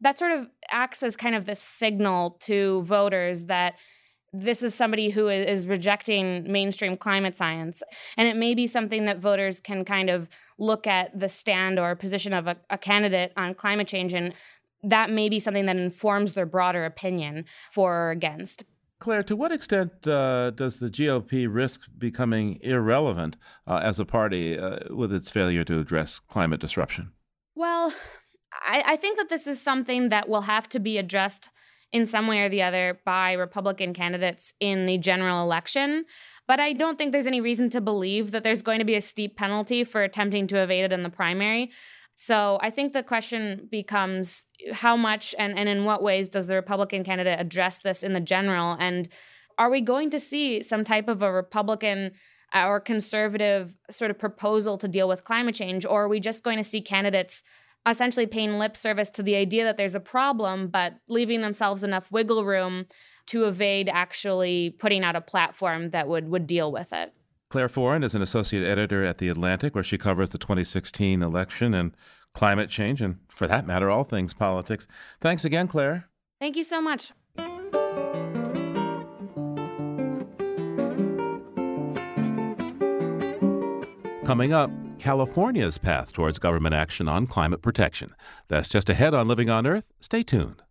[0.00, 3.74] that sort of acts as kind of the signal to voters that
[4.32, 7.82] this is somebody who is rejecting mainstream climate science.
[8.16, 11.94] And it may be something that voters can kind of look at the stand or
[11.96, 14.34] position of a, a candidate on climate change and
[14.82, 18.64] that may be something that informs their broader opinion for or against.
[18.98, 23.36] Clare, to what extent uh, does the GOP risk becoming irrelevant
[23.66, 27.12] uh, as a party uh, with its failure to address climate disruption?
[27.54, 27.92] Well,
[28.52, 31.50] I, I think that this is something that will have to be addressed
[31.92, 36.04] in some way or the other by Republican candidates in the general election.
[36.48, 39.00] But I don't think there's any reason to believe that there's going to be a
[39.00, 41.70] steep penalty for attempting to evade it in the primary.
[42.20, 46.56] So I think the question becomes how much and, and in what ways does the
[46.56, 48.76] Republican candidate address this in the general?
[48.80, 49.08] And
[49.56, 52.10] are we going to see some type of a Republican
[52.52, 55.86] uh, or conservative sort of proposal to deal with climate change?
[55.86, 57.44] Or are we just going to see candidates
[57.88, 62.10] essentially paying lip service to the idea that there's a problem, but leaving themselves enough
[62.10, 62.86] wiggle room
[63.26, 67.12] to evade actually putting out a platform that would, would deal with it?
[67.50, 71.72] Clare Foran is an associate editor at The Atlantic, where she covers the 2016 election
[71.72, 71.96] and
[72.34, 74.86] climate change, and for that matter, all things politics.
[75.22, 76.10] Thanks again, Clare.
[76.40, 77.12] Thank you so much.
[84.26, 88.14] Coming up, California's path towards government action on climate protection.
[88.48, 89.84] That's just ahead on Living on Earth.
[90.00, 90.62] Stay tuned.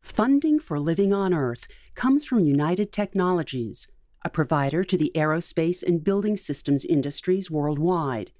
[0.00, 3.86] Funding for Living on Earth comes from United Technologies
[4.24, 8.32] a provider to the aerospace and building systems industries worldwide.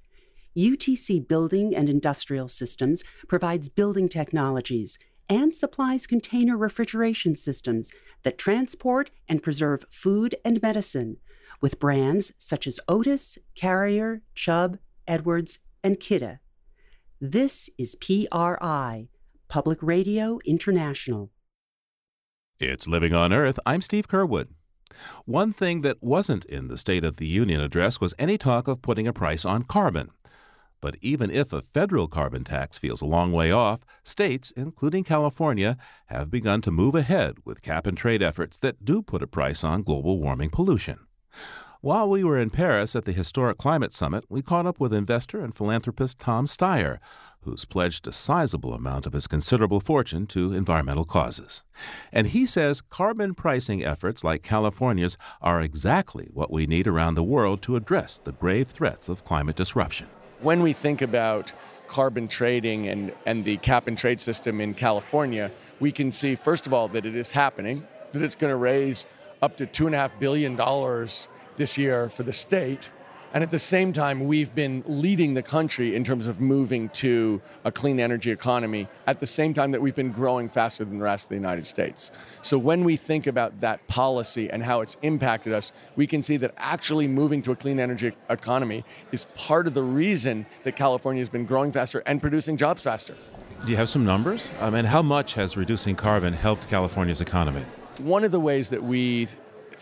[0.55, 7.91] UTC Building and Industrial Systems provides building technologies and supplies container refrigeration systems
[8.23, 11.17] that transport and preserve food and medicine,
[11.61, 16.39] with brands such as Otis, Carrier, Chubb, Edwards, and Kidde.
[17.19, 19.07] This is PRI,
[19.47, 21.31] Public Radio International.
[22.59, 23.59] It's Living on Earth.
[23.65, 24.49] I'm Steve Curwood.
[25.25, 28.81] One thing that wasn't in the State of the Union address was any talk of
[28.81, 30.11] putting a price on carbon.
[30.81, 35.77] But even if a federal carbon tax feels a long way off, states, including California,
[36.07, 39.63] have begun to move ahead with cap and trade efforts that do put a price
[39.63, 40.99] on global warming pollution.
[41.83, 45.43] While we were in Paris at the historic climate summit, we caught up with investor
[45.43, 46.99] and philanthropist Tom Steyer,
[47.41, 51.65] who's pledged a sizable amount of his considerable fortune to environmental causes.
[52.13, 57.21] And he says carbon pricing efforts like California's are exactly what we need around the
[57.21, 60.07] world to address the grave threats of climate disruption.
[60.39, 61.51] When we think about
[61.87, 66.65] carbon trading and, and the cap and trade system in California, we can see, first
[66.65, 69.05] of all, that it is happening, that it's going to raise
[69.41, 70.55] up to $2.5 billion
[71.57, 72.89] this year for the state.
[73.33, 77.41] And at the same time, we've been leading the country in terms of moving to
[77.63, 81.03] a clean energy economy at the same time that we've been growing faster than the
[81.03, 82.11] rest of the United States.
[82.43, 86.37] So when we think about that policy and how it's impacted us, we can see
[86.37, 91.21] that actually moving to a clean energy economy is part of the reason that California
[91.21, 93.15] has been growing faster and producing jobs faster.
[93.65, 94.51] Do you have some numbers?
[94.61, 97.65] I mean, how much has reducing carbon helped California's economy?
[98.01, 99.27] One of the ways that we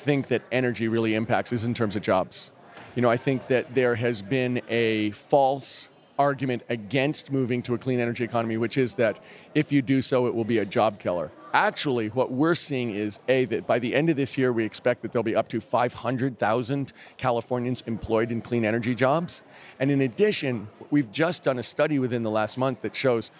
[0.01, 2.51] think that energy really impacts is in terms of jobs.
[2.95, 5.87] You know, I think that there has been a false
[6.17, 9.19] argument against moving to a clean energy economy, which is that
[9.55, 11.31] if you do so, it will be a job killer.
[11.53, 15.01] Actually, what we're seeing is A, that by the end of this year, we expect
[15.01, 19.43] that there'll be up to 500,000 Californians employed in clean energy jobs.
[19.79, 23.31] And in addition, we've just done a study within the last month that shows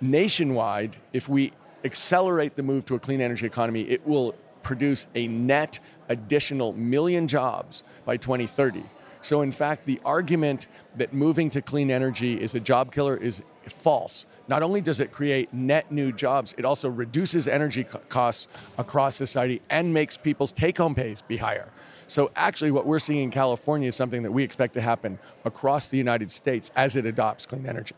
[0.00, 1.52] nationwide, if we
[1.84, 4.34] accelerate the move to a clean energy economy, it will
[4.68, 8.82] produce a net additional million jobs by 2030.
[9.22, 10.66] So, in fact, the argument
[10.96, 14.26] that moving to clean energy is a job killer is false.
[14.46, 18.46] Not only does it create net new jobs, it also reduces energy co- costs
[18.76, 21.70] across society and makes people's take home pays be higher.
[22.06, 25.88] So, actually, what we're seeing in California is something that we expect to happen across
[25.88, 27.94] the United States as it adopts clean energy.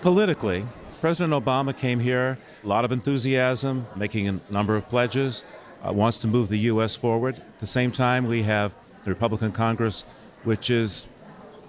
[0.00, 0.66] Politically,
[1.02, 5.44] President Obama came here, a lot of enthusiasm, making a number of pledges,
[5.86, 6.96] uh, wants to move the U.S.
[6.96, 7.36] forward.
[7.36, 8.72] At the same time, we have
[9.04, 10.04] the Republican Congress,
[10.44, 11.06] which is,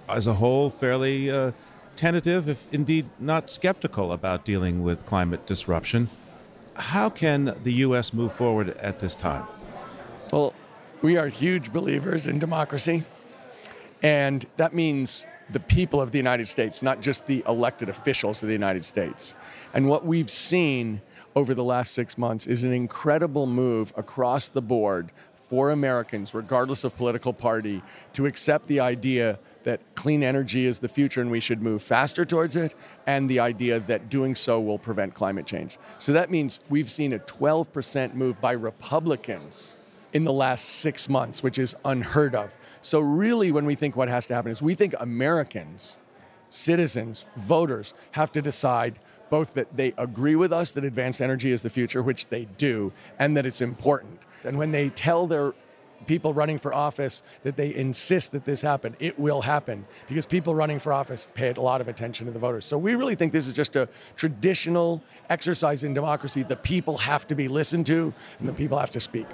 [0.08, 1.52] as a whole, fairly uh,
[1.96, 6.08] tentative, if indeed not skeptical, about dealing with climate disruption.
[6.74, 8.12] How can the U.S.
[8.12, 9.46] move forward at this time?
[10.32, 10.54] Well,
[11.02, 13.04] we are huge believers in democracy,
[14.02, 18.48] and that means the people of the United States, not just the elected officials of
[18.48, 19.34] the United States.
[19.72, 21.00] And what we've seen
[21.38, 26.82] over the last six months is an incredible move across the board for Americans, regardless
[26.82, 27.80] of political party,
[28.12, 32.24] to accept the idea that clean energy is the future and we should move faster
[32.24, 32.74] towards it,
[33.06, 35.78] and the idea that doing so will prevent climate change.
[36.00, 39.74] So that means we've seen a 12% move by Republicans
[40.12, 42.56] in the last six months, which is unheard of.
[42.82, 45.98] So, really, when we think what has to happen is we think Americans,
[46.48, 48.98] citizens, voters have to decide
[49.30, 52.92] both that they agree with us that advanced energy is the future, which they do,
[53.18, 54.20] and that it's important.
[54.44, 55.54] And when they tell their
[56.06, 60.54] people running for office that they insist that this happen, it will happen because people
[60.54, 62.64] running for office pay a lot of attention to the voters.
[62.64, 66.42] So we really think this is just a traditional exercise in democracy.
[66.42, 69.26] The people have to be listened to and the people have to speak.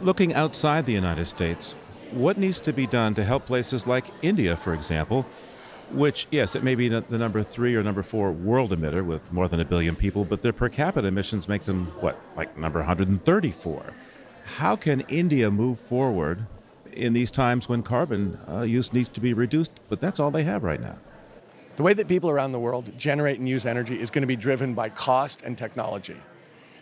[0.00, 1.72] Looking outside the United States,
[2.12, 5.26] what needs to be done to help places like India, for example,
[5.92, 9.48] which, yes, it may be the number three or number four world emitter with more
[9.48, 13.92] than a billion people, but their per capita emissions make them, what, like number 134?
[14.56, 16.46] How can India move forward
[16.92, 19.72] in these times when carbon uh, use needs to be reduced?
[19.88, 20.98] But that's all they have right now.
[21.76, 24.36] The way that people around the world generate and use energy is going to be
[24.36, 26.16] driven by cost and technology.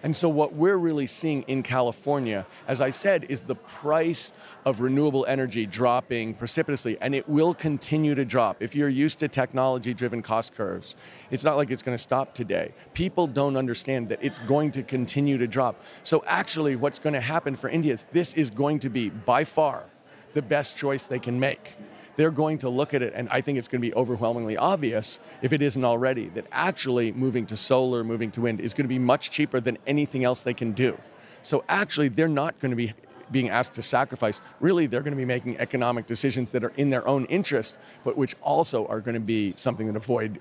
[0.06, 4.30] And so, what we're really seeing in California, as I said, is the price
[4.64, 8.62] of renewable energy dropping precipitously, and it will continue to drop.
[8.62, 10.94] If you're used to technology driven cost curves,
[11.32, 12.70] it's not like it's going to stop today.
[12.94, 15.82] People don't understand that it's going to continue to drop.
[16.04, 19.42] So, actually, what's going to happen for India is this is going to be by
[19.42, 19.86] far
[20.34, 21.74] the best choice they can make
[22.16, 25.18] they're going to look at it, and I think it's going to be overwhelmingly obvious,
[25.42, 28.88] if it isn't already, that actually moving to solar, moving to wind is going to
[28.88, 30.98] be much cheaper than anything else they can do.
[31.42, 32.92] So actually, they're not going to be
[33.30, 34.40] being asked to sacrifice.
[34.60, 38.16] Really, they're going to be making economic decisions that are in their own interest, but
[38.16, 40.40] which also are going to be something that avoid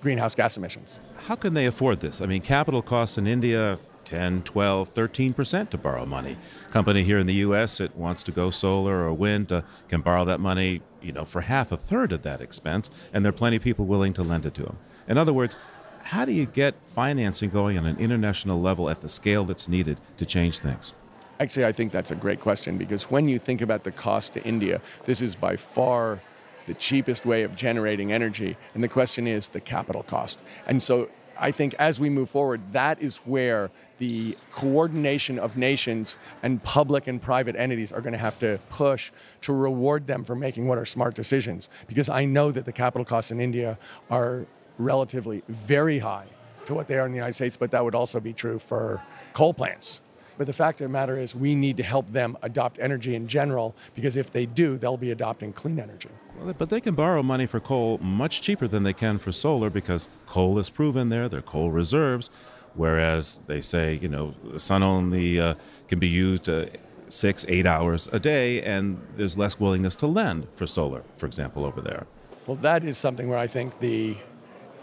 [0.00, 1.00] greenhouse gas emissions.
[1.26, 2.20] How can they afford this?
[2.20, 6.36] I mean, capital costs in India 10, 12, 13% to borrow money.
[6.70, 7.78] Company here in the U.S.
[7.78, 11.42] that wants to go solar or wind uh, can borrow that money, you know, for
[11.42, 14.46] half a third of that expense, and there are plenty of people willing to lend
[14.46, 14.78] it to them.
[15.08, 15.56] In other words,
[16.02, 19.98] how do you get financing going on an international level at the scale that's needed
[20.16, 20.94] to change things?
[21.38, 24.44] Actually, I think that's a great question because when you think about the cost to
[24.44, 26.20] India, this is by far
[26.66, 28.56] the cheapest way of generating energy.
[28.74, 30.38] And the question is the capital cost.
[30.66, 31.08] And so
[31.40, 37.08] I think as we move forward, that is where the coordination of nations and public
[37.08, 39.10] and private entities are going to have to push
[39.42, 41.70] to reward them for making what are smart decisions.
[41.88, 43.78] Because I know that the capital costs in India
[44.10, 44.46] are
[44.78, 46.26] relatively very high
[46.66, 49.02] to what they are in the United States, but that would also be true for
[49.32, 50.00] coal plants.
[50.36, 53.26] But the fact of the matter is, we need to help them adopt energy in
[53.26, 56.08] general because if they do, they'll be adopting clean energy.
[56.58, 60.08] But they can borrow money for coal much cheaper than they can for solar because
[60.26, 62.30] coal is proven there, their coal reserves.
[62.74, 65.54] Whereas they say, you know, the sun only uh,
[65.88, 66.66] can be used uh,
[67.08, 71.64] six, eight hours a day, and there's less willingness to lend for solar, for example,
[71.64, 72.06] over there.
[72.46, 74.16] Well, that is something where I think the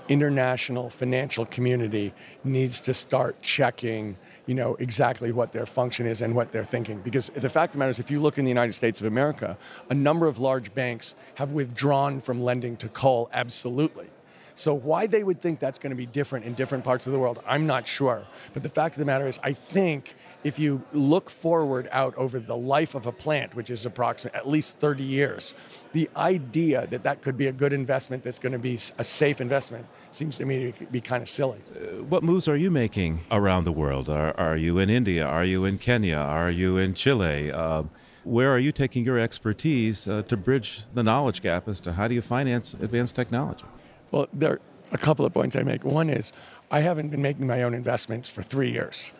[0.10, 4.18] international financial community needs to start checking
[4.48, 7.00] you know exactly what their function is and what they're thinking.
[7.02, 9.06] Because the fact of the matter is if you look in the united states of
[9.06, 9.58] america
[9.90, 14.08] a number of large banks have withdrawn from lending to coal absolutely.
[14.56, 17.20] So why they would think that's going to be different in different parts of the
[17.20, 18.24] world i'm not sure.
[18.54, 22.40] But the fact of the matter is i think if you look forward out over
[22.40, 25.54] the life of a plant, which is approximately at least 30 years,
[25.94, 29.42] the idea that that could be a good investment that's going to be a safe
[29.42, 31.60] investment seems to me to be kind of silly.
[31.76, 34.10] Uh, what moves are you making around the world?
[34.10, 35.26] Are, are you in India?
[35.26, 36.18] Are you in Kenya?
[36.18, 37.52] Are you in Chile?
[37.52, 37.84] Uh,
[38.24, 42.08] where are you taking your expertise uh, to bridge the knowledge gap as to how
[42.08, 43.66] do you finance advanced technology?
[44.12, 44.62] Well, there are
[44.92, 45.84] a couple of points I make.
[45.84, 46.32] One is
[46.70, 49.12] I haven't been making my own investments for three years.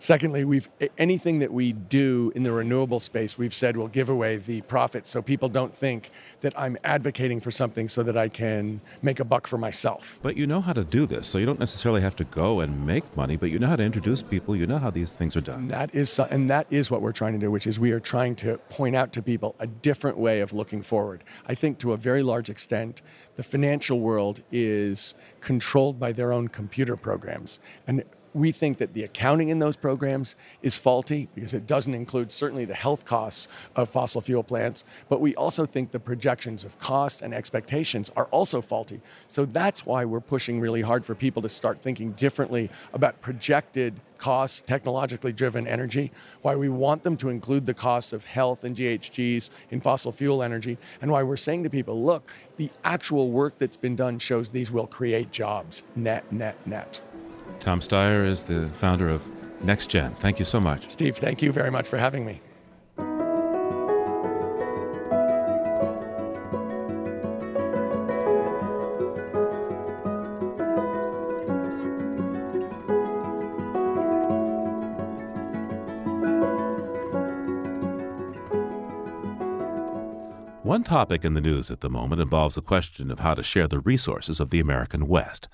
[0.00, 4.38] Secondly, we've anything that we do in the renewable space, we've said we'll give away
[4.38, 6.08] the profits so people don't think
[6.40, 10.18] that I'm advocating for something so that I can make a buck for myself.
[10.22, 12.86] But you know how to do this, so you don't necessarily have to go and
[12.86, 15.42] make money, but you know how to introduce people, you know how these things are
[15.42, 15.60] done.
[15.60, 18.00] And that is and that is what we're trying to do, which is we are
[18.00, 21.24] trying to point out to people a different way of looking forward.
[21.46, 23.02] I think to a very large extent,
[23.36, 27.60] the financial world is controlled by their own computer programs.
[27.86, 28.02] And
[28.34, 32.64] we think that the accounting in those programs is faulty because it doesn't include certainly
[32.64, 37.22] the health costs of fossil fuel plants, but we also think the projections of costs
[37.22, 39.00] and expectations are also faulty.
[39.26, 44.00] So that's why we're pushing really hard for people to start thinking differently about projected
[44.20, 46.12] costs, technologically driven energy,
[46.42, 50.42] why we want them to include the costs of health and GHGs in fossil fuel
[50.42, 54.50] energy, and why we're saying to people, look, the actual work that's been done shows
[54.50, 57.00] these will create jobs, net, net, net.
[57.58, 59.28] Tom Steyer is the founder of
[59.62, 60.16] NextGen.
[60.16, 60.88] Thank you so much.
[60.88, 62.40] Steve, thank you very much for having me.
[80.70, 83.66] One topic in the news at the moment involves the question of how to share
[83.66, 85.48] the resources of the American West.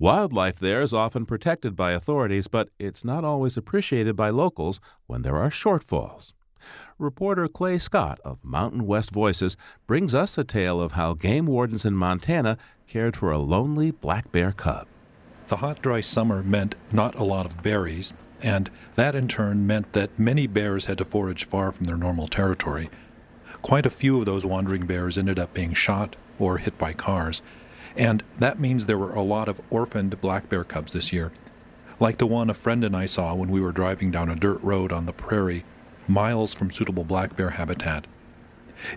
[0.00, 5.22] Wildlife there is often protected by authorities, but it's not always appreciated by locals when
[5.22, 6.32] there are shortfalls.
[7.00, 9.56] Reporter Clay Scott of Mountain West Voices
[9.88, 14.30] brings us a tale of how game wardens in Montana cared for a lonely black
[14.30, 14.86] bear cub.
[15.48, 19.94] The hot, dry summer meant not a lot of berries, and that in turn meant
[19.94, 22.88] that many bears had to forage far from their normal territory.
[23.62, 27.42] Quite a few of those wandering bears ended up being shot or hit by cars.
[27.98, 31.32] And that means there were a lot of orphaned black bear cubs this year,
[31.98, 34.62] like the one a friend and I saw when we were driving down a dirt
[34.62, 35.64] road on the prairie,
[36.06, 38.06] miles from suitable black bear habitat.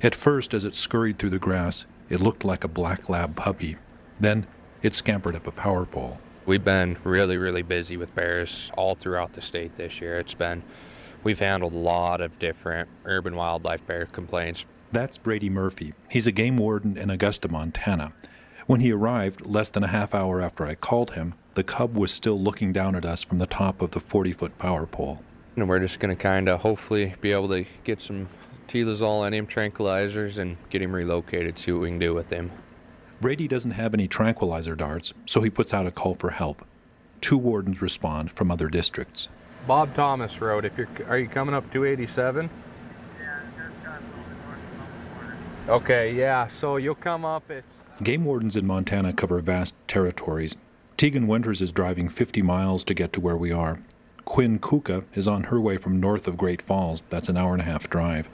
[0.04, 3.78] At first, as it scurried through the grass, it looked like a black lab puppy.
[4.20, 4.46] Then
[4.84, 6.20] it scampered up a power pole.
[6.46, 10.20] We've been really, really busy with bears all throughout the state this year.
[10.20, 10.62] It's been,
[11.24, 14.66] we've handled a lot of different urban wildlife bear complaints.
[14.92, 15.94] That's Brady Murphy.
[16.10, 18.14] He's a game warden in Augusta, Montana.
[18.72, 22.10] When he arrived, less than a half hour after I called him, the cub was
[22.10, 25.20] still looking down at us from the top of the 40 foot power pole.
[25.58, 28.30] And we're just going to kind of hopefully be able to get some
[28.70, 32.50] Telazol and him tranquilizers and get him relocated, see what we can do with him.
[33.20, 36.66] Brady doesn't have any tranquilizer darts, so he puts out a call for help.
[37.20, 39.28] Two wardens respond from other districts.
[39.68, 42.50] Bob Thomas Road, if you're are you coming up 287?
[45.68, 50.56] Okay, yeah, so you'll come up it's Game wardens in Montana cover vast territories.
[50.98, 53.80] Tegan Winters is driving 50 miles to get to where we are.
[54.26, 57.04] Quinn Kuka is on her way from north of Great Falls.
[57.12, 58.28] That's an hour and a half drive.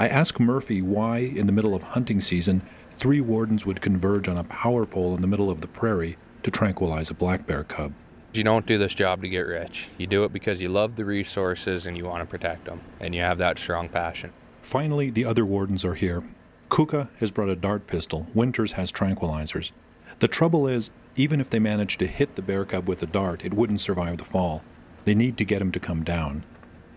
[0.00, 2.62] I ask Murphy why, in the middle of hunting season,
[2.96, 6.50] three wardens would converge on a power pole in the middle of the prairie to
[6.50, 7.92] tranquilize a black bear cub.
[8.32, 9.90] You don't do this job to get rich.
[9.96, 13.14] You do it because you love the resources and you want to protect them, and
[13.14, 14.32] you have that strong passion.
[14.60, 16.24] Finally, the other wardens are here,
[16.72, 18.26] Kuka has brought a dart pistol.
[18.32, 19.72] Winters has tranquilizers.
[20.20, 23.44] The trouble is, even if they manage to hit the bear cub with a dart,
[23.44, 24.62] it wouldn't survive the fall.
[25.04, 26.44] They need to get him to come down.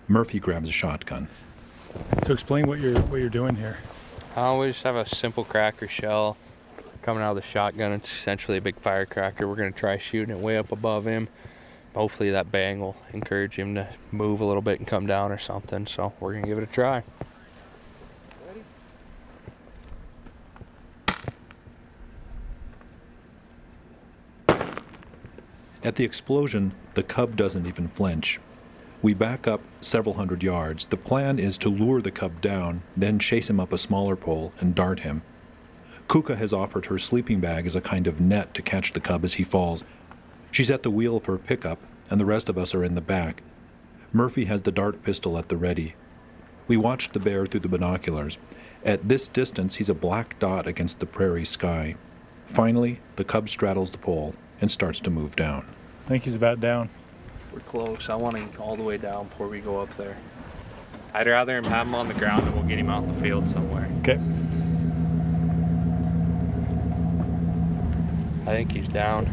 [0.07, 1.27] Murphy grabs a shotgun.
[2.23, 3.79] So explain what you're what you're doing here.
[4.33, 6.37] Uh, we just have a simple cracker shell
[7.01, 7.91] coming out of the shotgun.
[7.91, 9.45] It's essentially a big firecracker.
[9.45, 11.27] We're gonna try shooting it way up above him.
[11.93, 15.37] Hopefully that bang will encourage him to move a little bit and come down or
[15.37, 15.85] something.
[15.85, 17.03] So we're gonna give it a try.
[25.85, 28.39] At the explosion, the cub doesn't even flinch.
[29.03, 30.85] We back up several hundred yards.
[30.85, 34.51] The plan is to lure the cub down, then chase him up a smaller pole
[34.59, 35.21] and dart him.
[36.09, 39.23] Kuka has offered her sleeping bag as a kind of net to catch the cub
[39.23, 39.83] as he falls.
[40.49, 41.77] She's at the wheel of her pickup,
[42.09, 43.43] and the rest of us are in the back.
[44.11, 45.93] Murphy has the dart pistol at the ready.
[46.67, 48.39] We watch the bear through the binoculars.
[48.83, 51.95] At this distance, he's a black dot against the prairie sky.
[52.47, 55.74] Finally, the cub straddles the pole and starts to move down.
[56.05, 56.89] I think he's about down.
[57.51, 58.09] We're close.
[58.09, 60.15] I want him all the way down before we go up there.
[61.15, 63.21] I'd rather him have him on the ground and we'll get him out in the
[63.21, 63.89] field somewhere.
[64.01, 64.19] Okay.
[68.45, 69.25] I think he's down.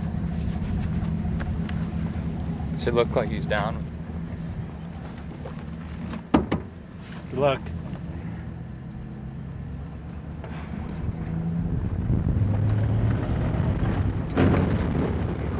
[2.78, 3.84] Does it look like he's down?
[6.32, 7.60] Good luck.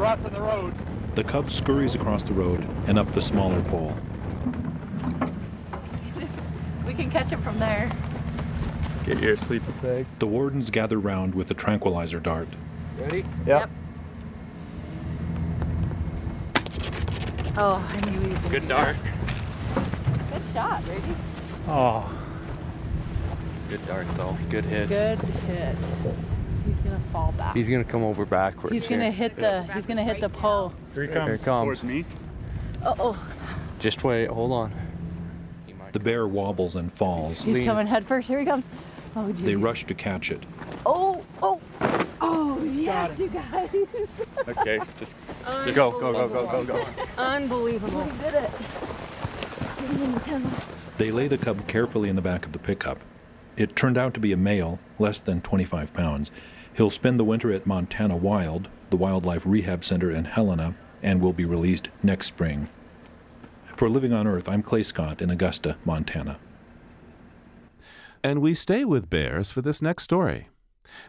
[0.03, 0.75] crossing the road.
[1.15, 3.97] The cub scurries across the road and up the smaller pole.
[6.87, 7.91] We can catch him from there.
[9.07, 10.07] Get your sleeping bag.
[10.19, 12.49] The wardens gather round with a tranquilizer dart.
[12.99, 13.25] Ready?
[13.47, 13.71] Yep.
[17.57, 18.97] Oh, I knew he was gonna Good do dart.
[20.31, 21.15] Good shot, Brady.
[21.67, 22.11] Oh.
[23.69, 24.37] Good dart though.
[24.51, 24.89] Good hit.
[24.89, 25.77] Good hit.
[26.93, 27.57] He's gonna fall back.
[27.57, 28.73] He's gonna come over backwards.
[28.73, 29.13] He's gonna here.
[29.13, 29.63] hit the.
[29.75, 30.73] He's gonna hit the pole.
[30.95, 31.15] Here he comes.
[31.15, 31.43] Here comes.
[31.43, 31.65] it comes.
[31.65, 32.05] Towards me.
[32.83, 33.27] Uh oh.
[33.79, 34.29] Just wait.
[34.29, 34.73] Hold on.
[35.93, 37.43] The bear wobbles and falls.
[37.43, 38.29] He's coming head first.
[38.29, 38.65] Here he comes.
[39.15, 39.45] Oh, Jesus.
[39.45, 40.43] They rush to catch it.
[40.87, 41.61] Oh, oh,
[42.23, 43.69] oh, yes, you guys.
[44.49, 45.15] Okay, just,
[45.45, 46.87] just go, go, go, go, go, go.
[47.19, 48.01] Unbelievable.
[48.01, 48.51] We did it.
[50.97, 52.99] They lay the cub carefully in the back of the pickup.
[53.57, 56.31] It turned out to be a male, less than 25 pounds.
[56.75, 61.33] He'll spend the winter at Montana Wild, the wildlife rehab center in Helena, and will
[61.33, 62.69] be released next spring.
[63.77, 66.39] For Living on Earth, I'm Clay Scott in Augusta, Montana.
[68.25, 70.49] And we stay with bears for this next story.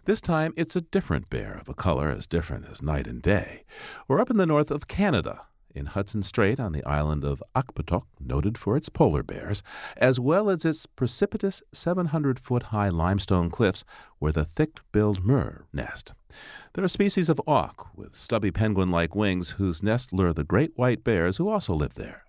[0.06, 3.64] This time, it's a different bear of a color as different as night and day.
[4.08, 5.42] We're up in the north of Canada,
[5.74, 9.64] in Hudson Strait on the island of Akpatok, noted for its polar bears,
[9.98, 13.84] as well as its precipitous 700 foot high limestone cliffs
[14.20, 16.14] where the thick billed murre nest.
[16.74, 20.72] They're a species of auk with stubby penguin like wings whose nests lure the great
[20.76, 22.24] white bears who also live there.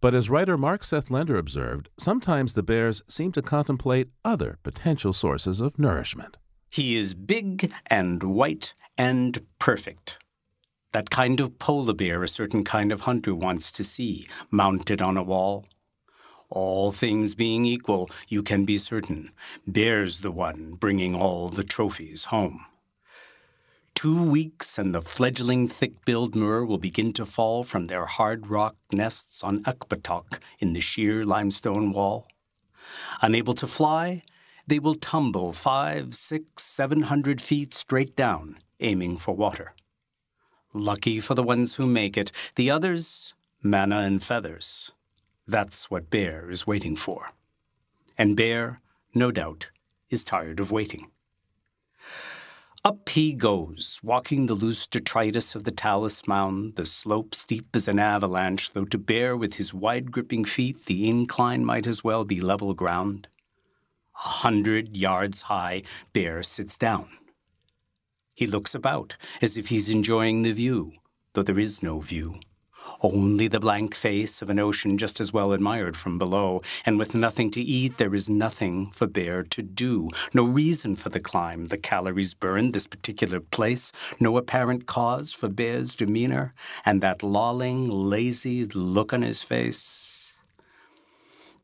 [0.00, 5.12] But as writer Mark Seth Lender observed, sometimes the bears seem to contemplate other potential
[5.12, 6.36] sources of nourishment.
[6.68, 10.18] He is big and white and perfect.
[10.94, 15.16] That kind of polar bear a certain kind of hunter wants to see, mounted on
[15.16, 15.66] a wall.
[16.50, 19.32] All things being equal, you can be certain
[19.68, 22.64] Bear's the one bringing all the trophies home.
[23.96, 28.76] Two weeks and the fledgling thick-billed murre will begin to fall from their hard rock
[28.92, 32.28] nests on Akpatok in the sheer limestone wall.
[33.20, 34.22] Unable to fly,
[34.68, 39.74] they will tumble five, six, seven hundred feet straight down, aiming for water.
[40.76, 44.90] Lucky for the ones who make it, the others, manna and feathers.
[45.46, 47.30] That's what Bear is waiting for.
[48.18, 48.80] And Bear,
[49.14, 49.70] no doubt,
[50.10, 51.12] is tired of waiting.
[52.84, 57.86] Up he goes, walking the loose detritus of the talus mound, the slope steep as
[57.86, 62.24] an avalanche, though to Bear with his wide gripping feet the incline might as well
[62.24, 63.28] be level ground.
[64.16, 67.08] A hundred yards high, Bear sits down.
[68.34, 70.92] He looks about, as if he's enjoying the view,
[71.34, 72.40] though there is no view.
[73.00, 77.14] Only the blank face of an ocean just as well admired from below, and with
[77.14, 80.10] nothing to eat, there is nothing for Bear to do.
[80.32, 85.48] No reason for the climb, the calories burned, this particular place, no apparent cause for
[85.48, 86.54] Bear's demeanor,
[86.84, 90.13] and that lolling, lazy look on his face.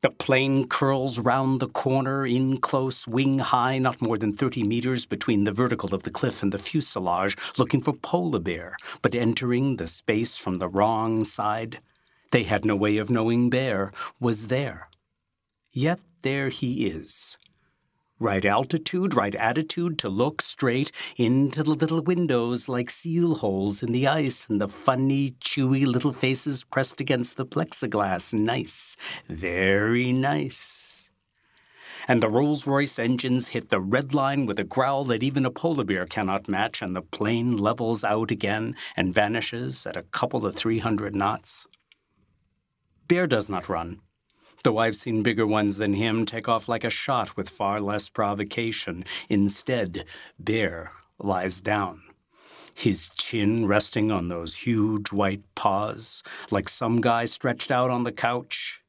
[0.02, 5.04] The plane curls round the corner, in close, wing high, not more than 30 meters
[5.04, 9.76] between the vertical of the cliff and the fuselage, looking for polar bear, but entering
[9.76, 11.80] the space from the wrong side.
[12.32, 14.88] They had no way of knowing bear was there.
[15.70, 17.36] Yet there he is.
[18.22, 23.92] Right altitude, right attitude to look straight into the little windows like seal holes in
[23.92, 28.34] the ice and the funny, chewy little faces pressed against the plexiglass.
[28.34, 28.98] Nice.
[29.26, 31.10] Very nice.
[32.08, 35.50] And the Rolls Royce engines hit the red line with a growl that even a
[35.50, 40.44] polar bear cannot match, and the plane levels out again and vanishes at a couple
[40.44, 41.66] of 300 knots.
[43.08, 44.00] Bear does not run
[44.64, 48.08] though I've seen bigger ones than him take off like a shot with far less
[48.08, 49.04] provocation.
[49.28, 50.04] Instead,
[50.38, 52.02] Bear lies down,
[52.74, 58.12] his chin resting on those huge white paws, like some guy stretched out on the
[58.12, 58.82] couch.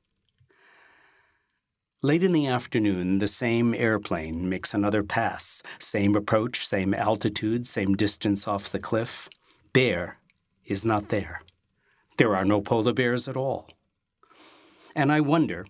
[2.04, 7.94] Late in the afternoon, the same airplane makes another pass, same approach, same altitude, same
[7.96, 9.30] distance off the cliff.
[9.72, 10.18] Bear
[10.66, 11.44] is not there.
[12.18, 13.70] There are no polar bears at all.
[14.96, 15.66] And I wonder,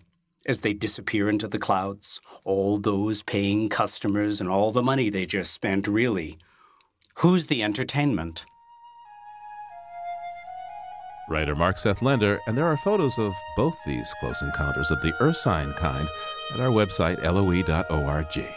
[0.46, 5.26] as they disappear into the clouds, all those paying customers and all the money they
[5.26, 6.38] just spent, really,
[7.16, 8.44] who's the entertainment?
[11.28, 15.32] Writer Mark Seth Lender, and there are photos of both these close encounters of the
[15.32, 16.08] sign kind
[16.52, 18.56] at our website, loe.org.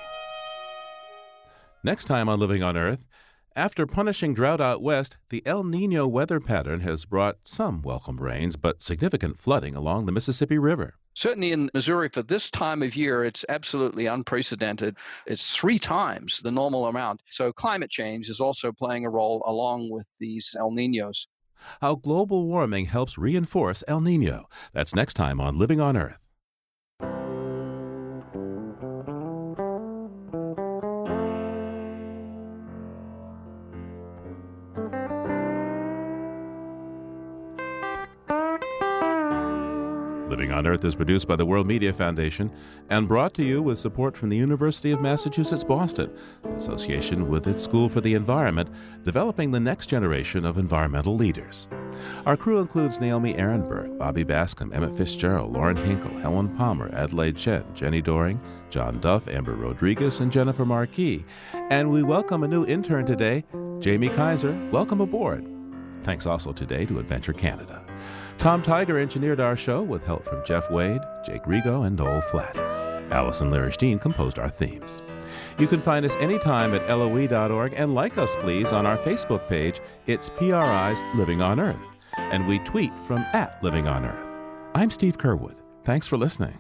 [1.83, 3.05] Next time on Living on Earth,
[3.55, 8.55] after punishing drought out west, the El Nino weather pattern has brought some welcome rains,
[8.55, 10.95] but significant flooding along the Mississippi River.
[11.13, 14.97] Certainly in Missouri for this time of year, it's absolutely unprecedented.
[15.25, 17.21] It's three times the normal amount.
[17.29, 21.27] So climate change is also playing a role along with these El Ninos.
[21.81, 24.49] How global warming helps reinforce El Nino.
[24.73, 26.24] That's next time on Living on Earth.
[40.35, 42.51] Living on Earth is produced by the World Media Foundation
[42.89, 46.11] and brought to you with support from the University of Massachusetts Boston,
[46.43, 48.69] in association with its School for the Environment,
[49.03, 51.69] developing the next generation of environmental leaders.
[52.25, 57.63] Our crew includes Naomi Arenberg, Bobby Bascomb, Emmett Fitzgerald, Lauren Hinkle, Helen Palmer, Adelaide Chen,
[57.73, 61.23] Jenni Doering, John Duff, Amber Rodriguez, and Jennifer Marquis.
[61.69, 63.45] And we welcome a new intern today,
[63.79, 64.51] Jamie Kaiser.
[64.69, 65.49] Welcome aboard.
[66.03, 67.85] Thanks also today to Adventure Canada.
[68.37, 72.55] Tom Tiger engineered our show with help from Jeff Wade, Jake Rigo, and Noel Flatt.
[73.11, 75.01] Allison Lirish composed our themes.
[75.57, 79.79] You can find us anytime at LOE.org and like us, please, on our Facebook page.
[80.05, 81.79] It's PRI's Living on Earth.
[82.17, 84.33] And we tweet from at Living on Earth.
[84.75, 85.55] I'm Steve Curwood.
[85.83, 86.57] Thanks for listening.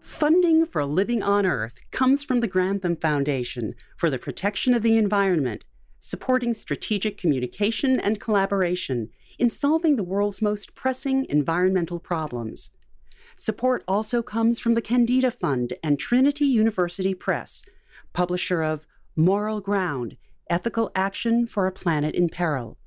[0.00, 4.96] Funding for Living on Earth comes from the Grantham Foundation for the Protection of the
[4.96, 5.64] Environment,
[5.98, 12.70] supporting strategic communication and collaboration in solving the world's most pressing environmental problems.
[13.36, 17.62] Support also comes from the Kendeda Fund and Trinity University Press,
[18.12, 20.16] publisher of Moral Ground
[20.50, 22.78] Ethical Action for a Planet in Peril.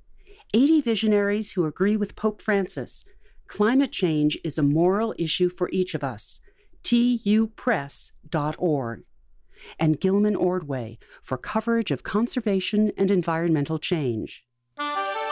[0.53, 3.05] 80 visionaries who agree with Pope Francis.
[3.47, 6.41] Climate change is a moral issue for each of us.
[6.83, 8.13] tupress.org.
[9.79, 14.43] And Gilman Ordway for coverage of conservation and environmental change.